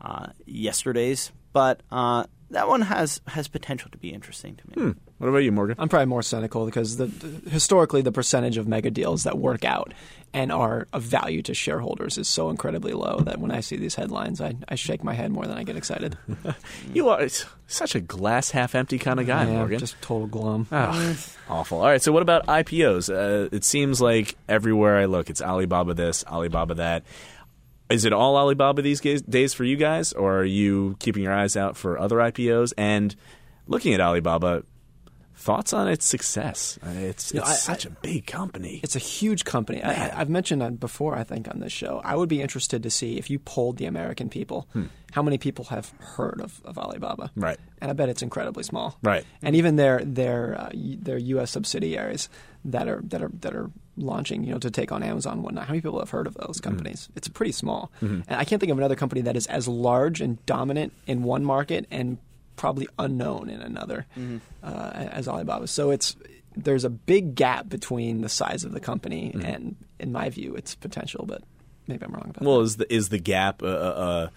uh, 0.00 0.26
yesterday's, 0.44 1.32
but 1.56 1.80
uh, 1.90 2.26
that 2.50 2.68
one 2.68 2.82
has 2.82 3.22
has 3.26 3.48
potential 3.48 3.90
to 3.90 3.96
be 3.96 4.10
interesting 4.10 4.56
to 4.56 4.78
me. 4.78 4.94
What 5.16 5.28
about 5.28 5.38
you, 5.38 5.50
Morgan? 5.50 5.76
I'm 5.78 5.88
probably 5.88 6.04
more 6.04 6.22
cynical 6.22 6.66
because 6.66 6.98
the, 6.98 7.06
the, 7.06 7.48
historically 7.48 8.02
the 8.02 8.12
percentage 8.12 8.58
of 8.58 8.68
mega 8.68 8.90
deals 8.90 9.24
that 9.24 9.38
work 9.38 9.64
out 9.64 9.94
and 10.34 10.52
are 10.52 10.86
of 10.92 11.02
value 11.02 11.40
to 11.40 11.54
shareholders 11.54 12.18
is 12.18 12.28
so 12.28 12.50
incredibly 12.50 12.92
low 12.92 13.20
that 13.20 13.38
when 13.38 13.50
I 13.50 13.60
see 13.60 13.76
these 13.76 13.94
headlines, 13.94 14.42
I, 14.42 14.54
I 14.68 14.74
shake 14.74 15.02
my 15.02 15.14
head 15.14 15.30
more 15.30 15.46
than 15.46 15.56
I 15.56 15.62
get 15.62 15.76
excited. 15.76 16.18
you 16.92 17.08
are 17.08 17.26
such 17.66 17.94
a 17.94 18.00
glass 18.00 18.50
half 18.50 18.74
empty 18.74 18.98
kind 18.98 19.18
of 19.18 19.26
guy, 19.26 19.46
yeah, 19.46 19.52
Morgan. 19.52 19.78
Just 19.78 19.96
total 20.02 20.26
glum. 20.26 20.66
Oh, 20.70 21.16
awful. 21.48 21.78
All 21.78 21.86
right, 21.86 22.02
so 22.02 22.12
what 22.12 22.20
about 22.20 22.44
IPOs? 22.48 23.08
Uh, 23.08 23.48
it 23.50 23.64
seems 23.64 24.02
like 24.02 24.36
everywhere 24.46 24.98
I 24.98 25.06
look, 25.06 25.30
it's 25.30 25.40
Alibaba 25.40 25.94
this, 25.94 26.22
Alibaba 26.26 26.74
that. 26.74 27.04
Is 27.88 28.04
it 28.04 28.12
all 28.12 28.36
Alibaba 28.36 28.82
these 28.82 29.00
days 29.00 29.54
for 29.54 29.64
you 29.64 29.76
guys, 29.76 30.12
or 30.12 30.38
are 30.40 30.44
you 30.44 30.96
keeping 30.98 31.22
your 31.22 31.32
eyes 31.32 31.56
out 31.56 31.76
for 31.76 31.98
other 31.98 32.16
IPOs? 32.16 32.72
And 32.76 33.14
looking 33.68 33.94
at 33.94 34.00
Alibaba, 34.00 34.64
thoughts 35.36 35.72
on 35.72 35.86
its 35.86 36.04
success? 36.04 36.78
It's, 36.82 37.32
know, 37.32 37.42
I- 37.42 37.52
such 37.52 37.84
a 37.86 37.90
big 37.90 38.26
company. 38.26 38.80
It's 38.82 38.96
a 38.96 39.00
huge 39.00 39.44
company. 39.44 39.82
I, 39.84 40.08
I- 40.08 40.20
I've 40.20 40.28
mentioned 40.30 40.62
that 40.62 40.80
before, 40.80 41.14
I 41.14 41.22
think, 41.22 41.46
on 41.48 41.60
this 41.60 41.72
show. 41.72 42.00
I 42.04 42.16
would 42.16 42.28
be 42.28 42.42
interested 42.42 42.82
to 42.82 42.90
see 42.90 43.18
if 43.18 43.30
you 43.30 43.38
polled 43.38 43.76
the 43.76 43.86
American 43.86 44.28
people, 44.30 44.66
how 45.12 45.22
many 45.22 45.38
people 45.38 45.66
have 45.66 45.92
heard 46.00 46.40
of, 46.42 46.60
of 46.64 46.78
Alibaba. 46.78 47.28
Hmm. 47.34 47.40
Right. 47.44 47.58
And 47.80 47.90
I 47.90 47.94
bet 47.94 48.08
it's 48.08 48.22
incredibly 48.22 48.64
small. 48.64 48.98
Right. 49.02 49.24
And 49.42 49.54
even 49.54 49.76
their 49.76 50.00
their 50.04 50.60
uh, 50.60 50.70
their 50.74 51.18
U.S. 51.18 51.52
subsidiaries 51.52 52.28
that 52.64 52.88
are 52.88 53.00
that 53.04 53.22
are 53.22 53.30
that 53.40 53.54
are 53.54 53.70
launching, 53.96 54.44
you 54.44 54.52
know, 54.52 54.58
to 54.58 54.70
take 54.70 54.92
on 54.92 55.02
Amazon 55.02 55.34
and 55.34 55.42
whatnot. 55.42 55.64
How 55.66 55.72
many 55.72 55.80
people 55.80 55.98
have 55.98 56.10
heard 56.10 56.26
of 56.26 56.34
those 56.34 56.60
companies? 56.60 57.08
It's 57.16 57.28
pretty 57.28 57.52
small. 57.52 57.90
And 58.00 58.24
I 58.28 58.44
can't 58.44 58.60
think 58.60 58.70
of 58.70 58.78
another 58.78 58.96
company 58.96 59.22
that 59.22 59.36
is 59.36 59.46
as 59.46 59.66
large 59.66 60.20
and 60.20 60.44
dominant 60.46 60.92
in 61.06 61.22
one 61.22 61.44
market 61.44 61.86
and 61.90 62.18
probably 62.56 62.88
unknown 62.98 63.50
in 63.50 63.60
another 63.60 64.06
uh, 64.62 64.90
as 64.94 65.28
Alibaba. 65.28 65.66
So 65.66 65.90
it's 65.90 66.16
there's 66.56 66.84
a 66.84 66.90
big 66.90 67.34
gap 67.34 67.68
between 67.68 68.22
the 68.22 68.28
size 68.28 68.64
of 68.64 68.72
the 68.72 68.80
company 68.80 69.32
and, 69.44 69.76
in 69.98 70.10
my 70.10 70.30
view, 70.30 70.54
its 70.54 70.74
potential. 70.74 71.26
But 71.26 71.42
maybe 71.86 72.04
I'm 72.04 72.12
wrong 72.12 72.30
about 72.30 72.40
that. 72.40 72.44
Well, 72.44 72.60
is 72.60 72.76
the 72.76 72.92
is 72.92 73.10
the 73.10 73.18
gap? 73.18 73.62
Uh, 73.62 73.66
uh, 73.66 74.28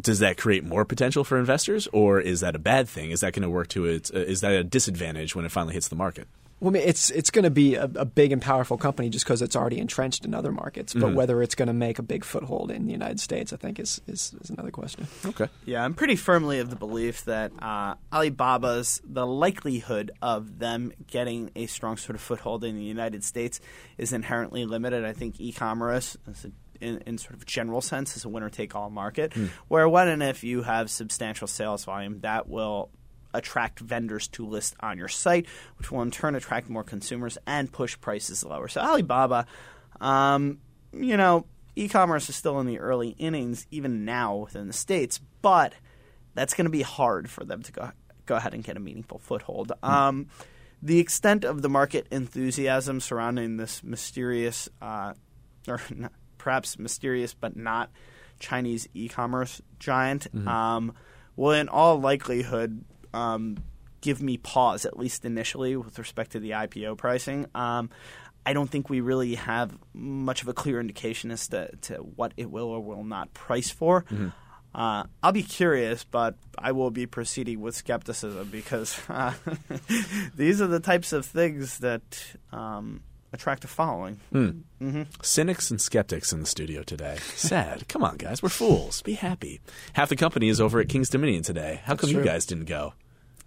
does 0.00 0.20
that 0.20 0.38
create 0.38 0.64
more 0.64 0.86
potential 0.86 1.24
for 1.24 1.38
investors, 1.38 1.86
or 1.92 2.20
is 2.20 2.40
that 2.40 2.56
a 2.56 2.58
bad 2.58 2.88
thing? 2.88 3.10
Is 3.10 3.20
that 3.20 3.34
going 3.34 3.42
to 3.42 3.50
work 3.50 3.68
to 3.68 3.84
its? 3.84 4.10
Uh, 4.10 4.18
is 4.18 4.40
that 4.40 4.52
a 4.52 4.64
disadvantage 4.64 5.36
when 5.36 5.44
it 5.44 5.52
finally 5.52 5.74
hits 5.74 5.88
the 5.88 5.96
market? 5.96 6.26
That. 6.60 6.64
Well, 6.64 6.70
I 6.70 6.78
mean, 6.78 6.88
it's 6.88 7.10
it's 7.10 7.30
going 7.30 7.44
to 7.44 7.50
be 7.50 7.74
a, 7.74 7.84
a 7.84 8.04
big 8.04 8.32
and 8.32 8.40
powerful 8.42 8.76
company 8.76 9.08
just 9.08 9.24
because 9.24 9.42
it's 9.42 9.56
already 9.56 9.78
entrenched 9.78 10.24
in 10.24 10.34
other 10.34 10.52
markets. 10.52 10.94
But 10.94 11.14
whether 11.14 11.42
it's 11.42 11.54
going 11.54 11.68
to 11.68 11.72
make 11.74 11.98
a 11.98 12.02
big 12.02 12.24
foothold 12.24 12.70
in 12.70 12.86
the 12.86 12.92
United 12.92 13.18
States, 13.20 13.52
I 13.52 13.56
think, 13.56 13.78
is 13.80 14.00
is, 14.06 14.34
is 14.40 14.50
another 14.50 14.70
question. 14.70 15.06
Okay. 15.24 15.48
Yeah, 15.64 15.84
I'm 15.84 15.94
pretty 15.94 16.16
firmly 16.16 16.58
of 16.60 16.70
the 16.70 16.76
belief 16.76 17.24
that 17.24 17.52
uh, 17.60 17.94
Alibaba's 18.12 19.00
the 19.04 19.26
likelihood 19.26 20.10
of 20.22 20.58
them 20.58 20.92
getting 21.06 21.50
a 21.56 21.66
strong 21.66 21.96
sort 21.96 22.14
of 22.16 22.20
foothold 22.22 22.64
in 22.64 22.76
the 22.76 22.82
United 22.84 23.24
States 23.24 23.60
is 23.98 24.12
inherently 24.12 24.64
limited. 24.64 25.04
I 25.04 25.12
think 25.12 25.40
e-commerce, 25.40 26.16
is 26.28 26.44
a- 26.46 26.52
in, 26.84 26.96
in 27.06 27.18
sort 27.18 27.34
of 27.34 27.44
general 27.44 27.82
sense, 27.82 28.16
is 28.16 28.24
a 28.24 28.28
winner-take-all 28.30 28.88
market. 28.88 29.34
Where 29.68 29.86
when 29.86 30.08
and 30.08 30.22
if 30.22 30.42
you 30.44 30.62
have 30.62 30.90
substantial 30.90 31.46
sales 31.46 31.84
volume, 31.84 32.20
that 32.20 32.48
will 32.48 32.90
attract 33.34 33.80
vendors 33.80 34.28
to 34.28 34.46
list 34.46 34.74
on 34.80 34.98
your 34.98 35.08
site, 35.08 35.46
which 35.78 35.90
will 35.90 36.02
in 36.02 36.10
turn 36.10 36.34
attract 36.34 36.68
more 36.68 36.84
consumers 36.84 37.38
and 37.46 37.72
push 37.72 37.98
prices 38.00 38.44
lower. 38.44 38.68
So 38.68 38.80
Alibaba, 38.80 39.46
um, 40.00 40.58
you 40.92 41.16
know, 41.16 41.46
e-commerce 41.76 42.28
is 42.28 42.36
still 42.36 42.60
in 42.60 42.66
the 42.66 42.78
early 42.78 43.10
innings, 43.10 43.66
even 43.70 44.04
now 44.04 44.36
within 44.36 44.66
the 44.66 44.72
states, 44.72 45.20
but 45.42 45.72
that's 46.34 46.54
going 46.54 46.66
to 46.66 46.70
be 46.70 46.82
hard 46.82 47.30
for 47.30 47.44
them 47.44 47.62
to 47.62 47.72
go 47.72 47.90
go 48.26 48.36
ahead 48.36 48.54
and 48.54 48.62
get 48.62 48.76
a 48.76 48.80
meaningful 48.80 49.18
foothold. 49.18 49.72
Um, 49.82 50.28
the 50.82 51.00
extent 51.00 51.44
of 51.44 51.62
the 51.62 51.68
market 51.68 52.06
enthusiasm 52.12 53.00
surrounding 53.00 53.56
this 53.56 53.82
mysterious, 53.82 54.68
uh, 54.80 55.14
or 55.66 55.80
not, 55.90 56.12
perhaps 56.38 56.78
mysterious 56.78 57.34
but 57.34 57.56
not 57.56 57.90
Chinese 58.38 58.88
e-commerce 58.94 59.60
giant, 59.78 60.28
um, 60.46 60.94
will 61.36 61.52
in 61.52 61.68
all 61.68 62.00
likelihood 62.00 62.84
um, 63.14 63.56
give 64.00 64.22
me 64.22 64.36
pause, 64.36 64.84
at 64.84 64.98
least 64.98 65.24
initially, 65.24 65.76
with 65.76 65.98
respect 65.98 66.32
to 66.32 66.40
the 66.40 66.50
IPO 66.50 66.96
pricing. 66.98 67.46
Um, 67.54 67.90
I 68.44 68.52
don't 68.54 68.70
think 68.70 68.88
we 68.88 69.00
really 69.00 69.34
have 69.34 69.76
much 69.92 70.42
of 70.42 70.48
a 70.48 70.54
clear 70.54 70.80
indication 70.80 71.30
as 71.30 71.48
to, 71.48 71.70
to 71.82 71.96
what 71.96 72.32
it 72.36 72.50
will 72.50 72.68
or 72.68 72.80
will 72.80 73.04
not 73.04 73.34
price 73.34 73.70
for. 73.70 74.04
Uh, 74.74 75.04
I'll 75.22 75.32
be 75.32 75.42
curious, 75.42 76.04
but 76.04 76.36
I 76.56 76.72
will 76.72 76.90
be 76.90 77.06
proceeding 77.06 77.60
with 77.60 77.74
skepticism 77.74 78.48
because 78.50 78.98
uh, 79.08 79.34
these 80.34 80.62
are 80.62 80.68
the 80.68 80.80
types 80.80 81.12
of 81.12 81.26
things 81.26 81.78
that 81.78 82.36
um, 82.52 83.02
attract 83.32 83.64
a 83.64 83.68
following. 83.68 84.20
Hmm. 84.32 84.50
Mm-hmm. 84.80 85.02
Cynics 85.22 85.70
and 85.70 85.80
skeptics 85.80 86.32
in 86.32 86.40
the 86.40 86.46
studio 86.46 86.82
today. 86.82 87.18
Sad. 87.34 87.88
Come 87.88 88.02
on, 88.02 88.16
guys. 88.16 88.42
We're 88.42 88.48
fools. 88.48 89.02
Be 89.02 89.14
happy. 89.14 89.60
Half 89.94 90.08
the 90.08 90.16
company 90.16 90.48
is 90.48 90.60
over 90.60 90.80
at 90.80 90.88
King's 90.88 91.10
Dominion 91.10 91.42
today. 91.42 91.80
How 91.84 91.96
come 91.96 92.10
you 92.10 92.22
guys 92.22 92.46
didn't 92.46 92.66
go? 92.66 92.94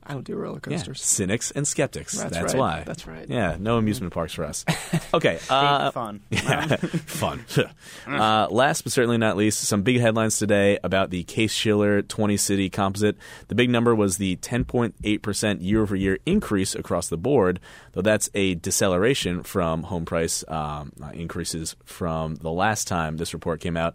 I 0.05 0.13
don't 0.13 0.23
do 0.25 0.35
roller 0.35 0.59
Yeah, 0.67 0.77
coasters. 0.77 1.01
cynics 1.01 1.51
and 1.51 1.67
skeptics. 1.67 2.17
That's 2.17 2.33
That's 2.33 2.53
right. 2.53 2.59
why. 2.59 2.83
That's 2.85 3.07
right. 3.07 3.27
Yeah, 3.29 3.55
no 3.59 3.77
amusement 3.77 4.13
parks 4.13 4.33
for 4.33 4.43
us. 4.45 4.65
Okay. 5.13 5.37
Uh, 5.47 5.91
fun. 5.91 6.21
Yeah, 6.31 6.65
fun. 6.77 7.45
uh, 8.07 8.47
last 8.49 8.81
but 8.81 8.91
certainly 8.91 9.17
not 9.19 9.37
least, 9.37 9.59
some 9.61 9.83
big 9.83 9.99
headlines 9.99 10.39
today 10.39 10.79
about 10.83 11.11
the 11.11 11.23
Case 11.23 11.51
Shiller 11.53 12.01
20 12.01 12.35
city 12.37 12.67
composite. 12.69 13.15
The 13.47 13.53
big 13.53 13.69
number 13.69 13.93
was 13.93 14.17
the 14.17 14.37
10.8% 14.37 15.61
year 15.61 15.81
over 15.83 15.95
year 15.95 16.17
increase 16.25 16.73
across 16.73 17.09
the 17.09 17.17
board, 17.17 17.59
though 17.91 18.01
that's 18.01 18.29
a 18.33 18.55
deceleration 18.55 19.43
from 19.43 19.83
home 19.83 20.05
price 20.05 20.43
um, 20.47 20.91
uh, 21.01 21.09
increases 21.13 21.75
from 21.85 22.35
the 22.35 22.51
last 22.51 22.87
time 22.87 23.17
this 23.17 23.33
report 23.35 23.59
came 23.59 23.77
out. 23.77 23.93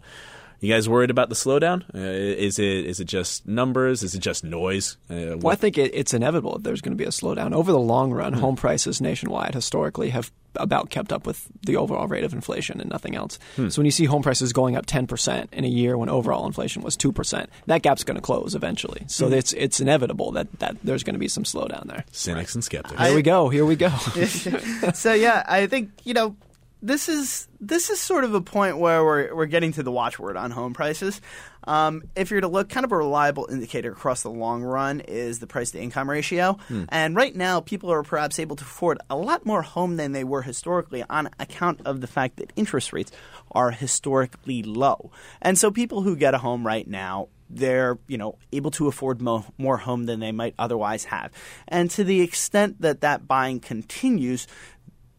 You 0.61 0.73
guys 0.73 0.89
worried 0.89 1.09
about 1.09 1.29
the 1.29 1.35
slowdown? 1.35 1.83
Uh, 1.95 1.99
is 1.99 2.59
it 2.59 2.65
is 2.85 2.99
it 2.99 3.05
just 3.05 3.47
numbers? 3.47 4.03
Is 4.03 4.13
it 4.15 4.19
just 4.19 4.43
noise? 4.43 4.97
Uh, 5.09 5.37
Well, 5.37 5.53
I 5.53 5.55
think 5.55 5.77
it, 5.77 5.91
it's 5.93 6.13
inevitable 6.13 6.53
that 6.53 6.63
there's 6.63 6.81
going 6.81 6.91
to 6.97 7.01
be 7.01 7.05
a 7.05 7.09
slowdown. 7.11 7.53
Over 7.53 7.71
the 7.71 7.79
long 7.79 8.11
run, 8.11 8.33
home 8.33 8.55
prices 8.55 8.99
nationwide 9.01 9.53
historically 9.55 10.09
have 10.09 10.31
about 10.55 10.89
kept 10.89 11.13
up 11.13 11.27
with 11.27 11.47
the 11.65 11.77
overall 11.77 12.07
rate 12.07 12.23
of 12.23 12.33
inflation 12.33 12.81
and 12.81 12.89
nothing 12.89 13.15
else. 13.15 13.37
So 13.55 13.79
when 13.79 13.85
you 13.85 13.91
see 13.91 14.05
home 14.05 14.23
prices 14.23 14.51
going 14.51 14.75
up 14.75 14.87
10% 14.87 15.47
in 15.53 15.63
a 15.63 15.67
year 15.67 15.95
when 15.95 16.09
overall 16.09 16.47
inflation 16.47 16.81
was 16.81 16.97
2%, 16.97 17.45
that 17.67 17.83
gap's 17.83 18.03
going 18.03 18.15
to 18.15 18.21
close 18.21 18.55
eventually. 18.55 19.03
So 19.07 19.27
it's 19.29 19.53
it's 19.53 19.79
inevitable 19.79 20.31
that, 20.31 20.51
that 20.59 20.75
there's 20.83 21.03
going 21.03 21.13
to 21.13 21.19
be 21.19 21.27
some 21.27 21.43
slowdown 21.43 21.85
there. 21.85 22.03
cynics 22.11 22.55
and 22.55 22.63
skeptics. 22.63 22.99
Here 22.99 23.15
we 23.15 23.21
go. 23.21 23.47
Here 23.49 23.63
we 23.63 23.75
go. 23.75 23.89
so 24.93 25.13
yeah, 25.13 25.43
I 25.47 25.67
think 25.67 25.91
you 26.03 26.13
know 26.15 26.35
this 26.81 27.09
is 27.09 27.47
this 27.59 27.89
is 27.89 27.99
sort 27.99 28.23
of 28.23 28.33
a 28.33 28.41
point 28.41 28.77
where 28.77 29.03
we're 29.03 29.35
we're 29.35 29.45
getting 29.45 29.73
to 29.73 29.83
the 29.83 29.91
watchword 29.91 30.37
on 30.37 30.51
home 30.51 30.73
prices. 30.73 31.19
Um, 31.65 32.03
if 32.15 32.31
you're 32.31 32.41
to 32.41 32.47
look, 32.47 32.69
kind 32.69 32.85
of 32.85 32.91
a 32.91 32.97
reliable 32.97 33.47
indicator 33.51 33.91
across 33.91 34.23
the 34.23 34.29
long 34.29 34.63
run 34.63 35.01
is 35.01 35.39
the 35.39 35.47
price 35.47 35.71
to 35.71 35.79
income 35.79 36.09
ratio. 36.09 36.57
And 36.89 37.15
right 37.15 37.35
now, 37.35 37.59
people 37.59 37.91
are 37.91 38.01
perhaps 38.01 38.39
able 38.39 38.55
to 38.55 38.63
afford 38.63 38.99
a 39.09 39.15
lot 39.15 39.45
more 39.45 39.61
home 39.61 39.97
than 39.97 40.13
they 40.13 40.23
were 40.23 40.41
historically 40.41 41.03
on 41.09 41.29
account 41.37 41.81
of 41.85 42.01
the 42.01 42.07
fact 42.07 42.37
that 42.37 42.53
interest 42.55 42.93
rates 42.93 43.11
are 43.51 43.71
historically 43.71 44.63
low. 44.63 45.11
And 45.41 45.57
so 45.57 45.71
people 45.71 46.01
who 46.01 46.15
get 46.15 46.33
a 46.33 46.37
home 46.37 46.65
right 46.65 46.87
now 46.87 47.27
they're 47.49 47.97
you 48.07 48.17
know 48.17 48.37
able 48.53 48.71
to 48.71 48.87
afford 48.87 49.21
mo- 49.21 49.45
more 49.57 49.77
home 49.77 50.05
than 50.05 50.19
they 50.19 50.31
might 50.31 50.53
otherwise 50.59 51.05
have 51.05 51.31
and 51.67 51.89
to 51.89 52.03
the 52.03 52.21
extent 52.21 52.79
that 52.81 53.01
that 53.01 53.27
buying 53.27 53.59
continues 53.59 54.45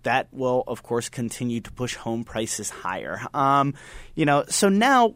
that 0.03 0.29
will 0.33 0.65
of 0.67 0.83
course 0.83 1.09
continue 1.09 1.61
to 1.61 1.73
push 1.73 1.95
home 1.95 2.25
prices 2.25 2.71
higher 2.71 3.21
um, 3.35 3.75
you 4.15 4.25
know 4.25 4.45
so 4.49 4.69
now 4.69 5.15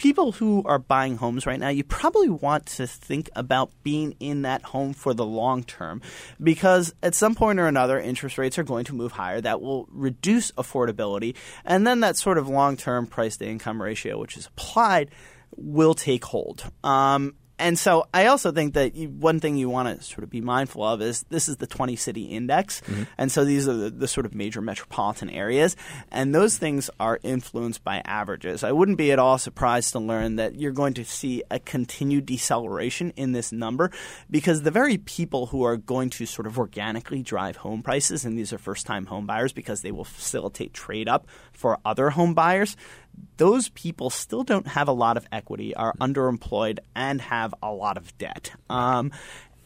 people 0.00 0.32
who 0.32 0.62
are 0.64 0.78
buying 0.78 1.18
homes 1.18 1.44
right 1.44 1.60
now, 1.60 1.68
you 1.68 1.84
probably 1.84 2.30
want 2.30 2.64
to 2.64 2.86
think 2.86 3.28
about 3.36 3.70
being 3.82 4.16
in 4.18 4.42
that 4.42 4.62
home 4.62 4.94
for 4.94 5.12
the 5.12 5.26
long 5.26 5.62
term 5.62 6.00
because 6.42 6.94
at 7.02 7.14
some 7.14 7.34
point 7.34 7.60
or 7.60 7.66
another, 7.66 8.00
interest 8.00 8.38
rates 8.38 8.58
are 8.58 8.62
going 8.62 8.86
to 8.86 8.94
move 8.94 9.12
higher. 9.12 9.40
That 9.42 9.60
will 9.60 9.86
reduce 9.90 10.52
affordability. 10.52 11.36
And 11.66 11.86
then 11.86 12.00
that 12.00 12.16
sort 12.16 12.38
of 12.38 12.48
long 12.48 12.78
term 12.78 13.06
price 13.06 13.36
to 13.36 13.46
income 13.46 13.80
ratio, 13.80 14.18
which 14.18 14.38
is 14.38 14.46
applied, 14.46 15.10
will 15.54 15.94
take 15.94 16.24
hold. 16.24 16.64
Um, 16.82 17.34
and 17.60 17.78
so 17.78 18.08
I 18.12 18.26
also 18.26 18.52
think 18.52 18.74
that 18.74 18.94
you, 18.96 19.08
one 19.10 19.38
thing 19.38 19.56
you 19.56 19.68
want 19.68 19.98
to 19.98 20.02
sort 20.02 20.24
of 20.24 20.30
be 20.30 20.40
mindful 20.40 20.82
of 20.82 21.02
is 21.02 21.24
this 21.28 21.46
is 21.46 21.58
the 21.58 21.66
20 21.66 21.94
city 21.94 22.24
index. 22.24 22.80
Mm-hmm. 22.80 23.02
And 23.18 23.30
so 23.30 23.44
these 23.44 23.68
are 23.68 23.74
the, 23.74 23.90
the 23.90 24.08
sort 24.08 24.24
of 24.24 24.34
major 24.34 24.62
metropolitan 24.62 25.28
areas. 25.28 25.76
And 26.10 26.34
those 26.34 26.56
things 26.56 26.88
are 26.98 27.20
influenced 27.22 27.84
by 27.84 28.00
averages. 28.06 28.64
I 28.64 28.72
wouldn't 28.72 28.96
be 28.96 29.12
at 29.12 29.18
all 29.18 29.36
surprised 29.36 29.92
to 29.92 29.98
learn 29.98 30.36
that 30.36 30.56
you're 30.56 30.72
going 30.72 30.94
to 30.94 31.04
see 31.04 31.42
a 31.50 31.58
continued 31.58 32.24
deceleration 32.26 33.12
in 33.16 33.32
this 33.32 33.52
number 33.52 33.90
because 34.30 34.62
the 34.62 34.70
very 34.70 34.96
people 34.96 35.46
who 35.46 35.62
are 35.62 35.76
going 35.76 36.08
to 36.10 36.24
sort 36.24 36.46
of 36.46 36.58
organically 36.58 37.22
drive 37.22 37.56
home 37.56 37.82
prices, 37.82 38.24
and 38.24 38.38
these 38.38 38.54
are 38.54 38.58
first 38.58 38.86
time 38.86 39.04
home 39.04 39.26
buyers 39.26 39.52
because 39.52 39.82
they 39.82 39.92
will 39.92 40.04
facilitate 40.04 40.72
trade 40.72 41.08
up 41.08 41.26
for 41.52 41.78
other 41.84 42.08
home 42.08 42.32
buyers, 42.32 42.74
those 43.36 43.68
people 43.70 44.10
still 44.10 44.42
don't 44.42 44.66
have 44.66 44.88
a 44.88 44.92
lot 44.92 45.16
of 45.16 45.26
equity, 45.32 45.74
are 45.74 45.94
underemployed, 46.00 46.78
and 46.94 47.20
have 47.20 47.54
a 47.62 47.70
lot 47.72 47.96
of 47.96 48.16
debt. 48.18 48.52
Um, 48.68 49.12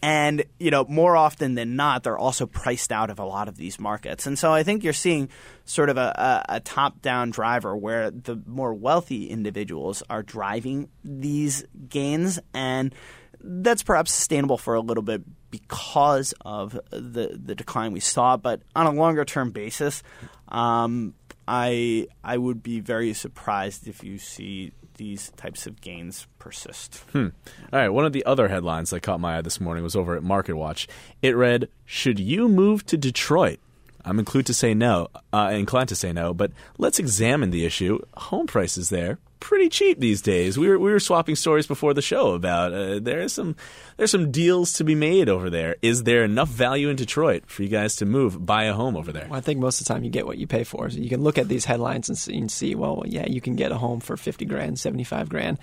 And, 0.03 0.45
you 0.59 0.71
know, 0.71 0.85
more 0.87 1.17
often 1.17 1.55
than 1.55 1.77
not, 1.77 2.03
they're 2.03 2.19
also 2.19 2.45
priced 2.45 2.93
out 2.93 3.09
of 3.09 3.19
a 3.19 3.25
lot 3.25 3.49
of 3.49 3.57
these 3.57 3.81
markets. 3.81 4.27
And 4.27 4.39
so 4.39 4.53
I 4.53 4.63
think 4.63 4.85
you're 4.85 4.93
seeing 4.93 5.31
sort 5.65 5.89
of 5.89 5.97
a, 5.97 6.45
a, 6.47 6.57
a 6.57 6.61
top 6.61 7.01
down 7.01 7.31
driver 7.31 7.75
where 7.75 8.11
the 8.11 8.39
more 8.47 8.75
wealthy 8.75 9.31
individuals 9.31 10.03
are 10.11 10.23
driving 10.23 10.91
these 11.03 11.65
gains. 11.89 12.39
And 12.53 12.95
that's 13.41 13.83
perhaps 13.83 14.13
sustainable 14.13 14.59
for 14.59 14.75
a 14.75 14.81
little 14.81 15.03
bit 15.03 15.23
because 15.51 16.35
of 16.43 16.79
the, 16.91 17.41
the 17.43 17.55
decline 17.55 17.93
we 17.93 18.01
saw. 18.01 18.37
But 18.37 18.61
on 18.77 18.85
a 18.85 18.93
longer 18.93 19.25
term 19.25 19.53
basis, 19.53 20.03
um, 20.49 21.15
I 21.47 22.09
I 22.23 22.39
would 22.39 22.63
be 22.63 22.81
very 22.81 23.13
surprised 23.13 23.87
if 23.87 24.03
you 24.03 24.19
see 24.19 24.73
these 24.97 25.31
types 25.37 25.67
of 25.67 25.81
gains 25.81 26.27
persist. 26.39 27.03
Hmm. 27.13 27.29
All 27.73 27.81
right. 27.81 27.89
One 27.89 28.05
of 28.07 28.13
the 28.13 28.25
other 28.25 28.49
headlines 28.49 28.91
that 28.91 29.01
caught 29.01 29.21
my 29.21 29.39
eye 29.39 29.43
this 29.43 29.61
morning 29.61 29.83
was 29.83 29.97
over 29.97 30.17
at 30.17 30.23
MarketWatch. 30.23 30.87
It 31.21 31.37
read, 31.37 31.69
"Should 31.85 32.21
you 32.21 32.49
move 32.49 32.87
to 32.87 32.97
Detroit?" 32.97 33.59
I'm 34.05 34.19
inclined 34.19 34.47
to 34.47 34.55
say 34.55 34.75
no. 34.75 35.09
Uh, 35.33 35.51
inclined 35.53 35.89
to 35.91 35.97
say 35.97 36.13
no, 36.13 36.35
but 36.35 36.53
let's 36.79 36.99
examine 36.99 37.51
the 37.51 37.65
issue. 37.65 38.01
Home 38.17 38.47
prices 38.47 38.91
there 38.91 39.19
pretty 39.45 39.69
cheap 39.69 40.01
these 40.01 40.23
days. 40.23 40.57
We 40.57 40.69
were 40.69 40.79
we 40.79 40.91
were 40.91 40.99
swapping 40.99 41.37
stories 41.37 41.67
before 41.67 41.93
the 41.93 42.01
show 42.01 42.33
about 42.33 42.73
uh, 42.73 42.99
there's 42.99 43.35
some 43.35 43.55
there's 43.99 44.11
some 44.11 44.31
deals 44.31 44.73
to 44.75 44.85
be 44.85 44.95
made 44.95 45.29
over 45.29 45.51
there. 45.51 45.77
Is 45.83 46.05
there 46.05 46.25
enough 46.25 46.49
value 46.49 46.89
in 46.89 46.97
Detroit 46.97 47.45
for 47.47 47.63
you 47.63 47.69
guys 47.69 47.97
to 47.97 48.07
move 48.07 48.45
buy 48.45 48.65
a 48.65 48.73
home 48.73 48.97
over 48.97 49.13
there? 49.13 49.27
Well, 49.29 49.39
I 49.39 49.43
think 49.43 49.61
most 49.61 49.81
of 49.81 49.87
the 49.87 49.93
time 49.93 50.03
you 50.03 50.11
get 50.11 50.27
what 50.27 50.39
you 50.39 50.47
pay 50.47 50.65
for. 50.65 50.89
So 50.89 50.99
you 50.99 51.11
can 51.11 51.23
look 51.23 51.37
at 51.37 51.49
these 51.49 51.67
headlines 51.67 52.09
and 52.09 52.17
see, 52.17 52.39
and 52.39 52.51
see 52.51 52.75
well, 52.75 53.03
yeah, 53.07 53.27
you 53.27 53.43
can 53.43 53.55
get 53.55 53.71
a 53.71 53.77
home 53.77 54.01
for 54.01 54.17
fifty 54.17 54.47
grand, 54.47 54.81
seventy 54.81 55.05
five 55.05 55.29
grand 55.29 55.59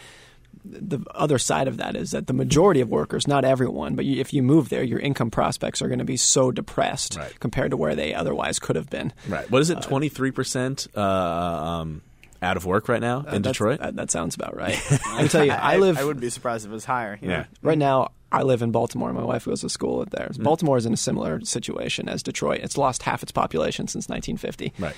the 0.63 0.99
other 1.13 1.37
side 1.37 1.67
of 1.67 1.77
that 1.77 1.95
is 1.95 2.11
that 2.11 2.27
the 2.27 2.33
majority 2.33 2.81
of 2.81 2.89
workers, 2.89 3.27
not 3.27 3.43
everyone, 3.43 3.95
but 3.95 4.05
if 4.05 4.33
you 4.33 4.43
move 4.43 4.69
there, 4.69 4.83
your 4.83 4.99
income 4.99 5.31
prospects 5.31 5.81
are 5.81 5.87
going 5.87 5.99
to 5.99 6.05
be 6.05 6.17
so 6.17 6.51
depressed 6.51 7.17
right. 7.17 7.39
compared 7.39 7.71
to 7.71 7.77
where 7.77 7.95
they 7.95 8.13
otherwise 8.13 8.59
could 8.59 8.75
have 8.75 8.89
been. 8.89 9.13
Right. 9.27 9.49
What 9.49 9.61
is 9.61 9.69
it? 9.69 9.81
Twenty 9.81 10.09
three 10.09 10.31
percent 10.31 10.87
uh, 10.95 11.01
um, 11.01 12.01
out 12.41 12.57
of 12.57 12.65
work 12.65 12.89
right 12.89 13.01
now 13.01 13.21
in 13.23 13.41
Detroit. 13.41 13.79
That, 13.79 13.95
that, 13.95 14.11
sounds 14.11 14.35
about 14.35 14.55
right. 14.55 14.79
I 15.05 15.27
tell 15.27 15.45
you, 15.45 15.51
I 15.51 15.77
live. 15.77 15.97
I, 15.97 16.03
wouldn't 16.03 16.21
be 16.21 16.29
surprised 16.29 16.65
if 16.65 16.71
it 16.71 16.73
was 16.73 16.85
higher. 16.85 17.17
Yeah. 17.21 17.27
Know? 17.27 17.45
Right 17.61 17.77
now, 17.77 18.11
I 18.31 18.43
live 18.43 18.61
in 18.61 18.71
Baltimore. 18.71 19.11
My 19.13 19.23
wife 19.23 19.45
goes 19.45 19.61
to 19.61 19.69
school 19.69 20.05
there. 20.11 20.29
Mm. 20.29 20.43
Baltimore 20.43 20.77
is 20.77 20.85
in 20.85 20.93
a 20.93 20.97
similar 20.97 21.41
situation 21.41 22.07
as 22.07 22.23
Detroit. 22.23 22.61
It's 22.61 22.77
lost 22.77 23.03
half 23.03 23.23
its 23.23 23.31
population 23.31 23.87
since 23.87 24.07
1950. 24.07 24.73
Right 24.79 24.95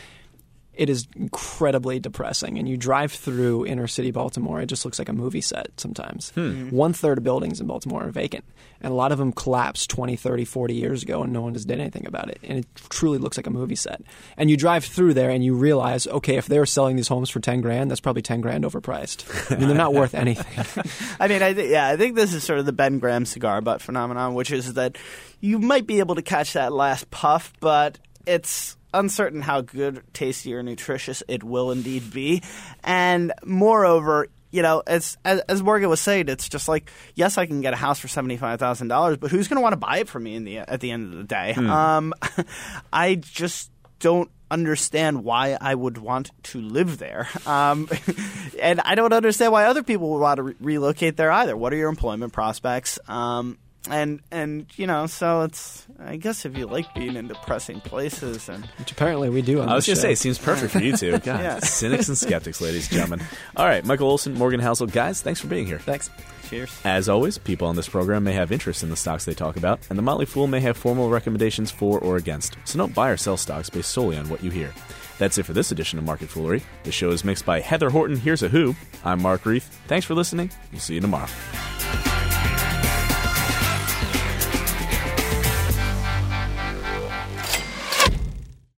it 0.73 0.89
is 0.89 1.07
incredibly 1.15 1.99
depressing. 1.99 2.57
And 2.57 2.67
you 2.67 2.77
drive 2.77 3.11
through 3.11 3.65
inner 3.65 3.87
city 3.87 4.11
Baltimore, 4.11 4.61
it 4.61 4.67
just 4.67 4.85
looks 4.85 4.99
like 4.99 5.09
a 5.09 5.13
movie 5.13 5.41
set 5.41 5.79
sometimes. 5.79 6.31
Hmm. 6.31 6.41
Mm-hmm. 6.41 6.75
One 6.75 6.93
third 6.93 7.19
of 7.19 7.23
buildings 7.23 7.59
in 7.59 7.67
Baltimore 7.67 8.03
are 8.03 8.11
vacant. 8.11 8.43
And 8.81 8.91
a 8.91 8.95
lot 8.95 9.13
of 9.13 9.17
them 9.17 9.31
collapsed 9.31 9.89
20, 9.91 10.17
30, 10.17 10.43
40 10.43 10.73
years 10.73 11.03
ago, 11.03 11.23
and 11.23 11.31
no 11.31 11.41
one 11.41 11.53
has 11.53 11.63
did 11.63 11.79
anything 11.79 12.05
about 12.05 12.29
it. 12.29 12.39
And 12.43 12.59
it 12.59 12.65
truly 12.89 13.17
looks 13.17 13.37
like 13.37 13.47
a 13.47 13.51
movie 13.51 13.77
set. 13.77 14.01
And 14.35 14.49
you 14.49 14.57
drive 14.57 14.83
through 14.83 15.13
there 15.13 15.29
and 15.29 15.43
you 15.43 15.55
realize, 15.55 16.05
okay, 16.05 16.35
if 16.35 16.47
they're 16.47 16.65
selling 16.65 16.97
these 16.97 17.07
homes 17.07 17.29
for 17.29 17.39
10 17.39 17.61
grand, 17.61 17.89
that's 17.89 18.01
probably 18.01 18.21
10 18.21 18.41
grand 18.41 18.65
overpriced. 18.65 19.51
I 19.51 19.57
mean, 19.57 19.69
they're 19.69 19.77
not 19.77 19.93
worth 19.93 20.13
anything. 20.13 20.83
I 21.19 21.29
mean, 21.29 21.41
I 21.41 21.53
th- 21.53 21.69
yeah, 21.69 21.87
I 21.87 21.95
think 21.95 22.15
this 22.15 22.33
is 22.33 22.43
sort 22.43 22.59
of 22.59 22.65
the 22.65 22.73
Ben 22.73 22.99
Graham 22.99 23.25
cigar 23.25 23.61
butt 23.61 23.81
phenomenon, 23.81 24.33
which 24.33 24.51
is 24.51 24.73
that 24.73 24.97
you 25.39 25.59
might 25.59 25.87
be 25.87 25.99
able 25.99 26.15
to 26.15 26.21
catch 26.21 26.53
that 26.53 26.73
last 26.73 27.09
puff, 27.09 27.53
but 27.61 27.99
it's 28.25 28.77
uncertain 28.93 29.41
how 29.41 29.61
good, 29.61 30.01
tasty, 30.13 30.53
or 30.53 30.63
nutritious 30.63 31.23
it 31.27 31.43
will 31.43 31.71
indeed 31.71 32.11
be. 32.11 32.43
And 32.83 33.33
moreover, 33.43 34.27
you 34.51 34.61
know, 34.61 34.83
as, 34.85 35.17
as, 35.25 35.39
as 35.41 35.63
Morgan 35.63 35.89
was 35.89 35.99
saying, 35.99 36.29
it's 36.29 36.47
just 36.47 36.67
like, 36.67 36.91
yes, 37.15 37.37
I 37.37 37.47
can 37.47 37.61
get 37.61 37.73
a 37.73 37.77
house 37.77 37.99
for 37.99 38.07
seventy 38.07 38.37
five 38.37 38.59
thousand 38.59 38.87
dollars, 38.87 39.17
but 39.17 39.31
who's 39.31 39.47
going 39.47 39.57
to 39.57 39.61
want 39.61 39.73
to 39.73 39.77
buy 39.77 39.97
it 39.97 40.07
from 40.07 40.23
me 40.23 40.35
in 40.35 40.43
the 40.43 40.59
at 40.59 40.79
the 40.79 40.91
end 40.91 41.11
of 41.11 41.17
the 41.17 41.23
day? 41.23 41.53
Hmm. 41.53 41.69
Um, 41.69 42.13
I 42.93 43.15
just 43.15 43.71
don't 43.99 44.29
understand 44.51 45.23
why 45.23 45.57
I 45.59 45.73
would 45.73 45.97
want 45.97 46.29
to 46.43 46.61
live 46.61 46.99
there, 46.99 47.27
um, 47.47 47.89
and 48.61 48.79
I 48.79 48.93
don't 48.93 49.13
understand 49.13 49.51
why 49.51 49.65
other 49.65 49.81
people 49.81 50.11
would 50.11 50.19
want 50.19 50.37
to 50.37 50.43
re- 50.43 50.55
relocate 50.59 51.17
there 51.17 51.31
either. 51.31 51.57
What 51.57 51.73
are 51.73 51.77
your 51.77 51.89
employment 51.89 52.31
prospects? 52.31 52.99
Um, 53.07 53.57
and 53.89 54.21
and 54.31 54.65
you 54.75 54.87
know, 54.87 55.05
so 55.07 55.41
it's 55.41 55.85
I 55.99 56.15
guess 56.17 56.45
if 56.45 56.57
you 56.57 56.65
like 56.67 56.93
being 56.95 57.15
in 57.15 57.27
depressing 57.27 57.81
places 57.81 58.47
and 58.49 58.65
which 58.77 58.91
apparently 58.91 59.29
we 59.29 59.41
do. 59.41 59.61
I 59.61 59.75
was 59.75 59.85
going 59.85 59.95
to 59.95 60.01
say, 60.01 60.13
it 60.13 60.17
seems 60.17 60.37
perfect 60.39 60.71
for 60.73 60.79
you 60.79 60.95
two. 60.97 61.11
God, 61.19 61.25
Yeah. 61.41 61.59
cynics 61.59 62.07
and 62.07 62.17
skeptics, 62.17 62.61
ladies 62.61 62.87
and 62.89 62.97
gentlemen. 62.99 63.25
All 63.55 63.65
right, 63.65 63.83
Michael 63.85 64.09
Olson, 64.09 64.33
Morgan 64.35 64.59
Housel, 64.61 64.87
guys, 64.91 65.21
thanks 65.21 65.39
for 65.41 65.47
being 65.47 65.65
here. 65.65 65.79
Thanks. 65.79 66.09
cheers. 66.49 66.73
As 66.85 67.09
always, 67.09 67.37
people 67.37 67.67
on 67.67 67.75
this 67.75 67.87
program 67.89 68.23
may 68.23 68.33
have 68.33 68.51
interest 68.51 68.83
in 68.83 68.89
the 68.89 68.95
stocks 68.95 69.25
they 69.25 69.33
talk 69.33 69.57
about, 69.57 69.79
and 69.89 69.97
the 69.97 70.03
Motley 70.03 70.25
Fool 70.25 70.47
may 70.47 70.59
have 70.61 70.77
formal 70.77 71.09
recommendations 71.09 71.71
for 71.71 71.99
or 71.99 72.17
against. 72.17 72.57
So 72.65 72.77
don't 72.77 72.93
buy 72.95 73.09
or 73.09 73.17
sell 73.17 73.37
stocks 73.37 73.69
based 73.69 73.91
solely 73.91 74.17
on 74.17 74.29
what 74.29 74.43
you 74.43 74.49
hear. 74.51 74.71
That's 75.19 75.37
it 75.37 75.43
for 75.43 75.53
this 75.53 75.71
edition 75.71 75.99
of 75.99 76.05
Market 76.05 76.29
Foolery. 76.29 76.63
The 76.83 76.91
show 76.91 77.11
is 77.11 77.23
mixed 77.23 77.45
by 77.45 77.59
Heather 77.59 77.89
Horton. 77.91 78.17
Here's 78.17 78.43
a 78.43 78.49
Who. 78.49 78.75
I'm 79.05 79.21
Mark 79.21 79.45
Reith. 79.45 79.65
Thanks 79.87 80.05
for 80.05 80.15
listening. 80.15 80.49
We'll 80.71 80.81
see 80.81 80.95
you 80.95 81.01
tomorrow. 81.01 81.27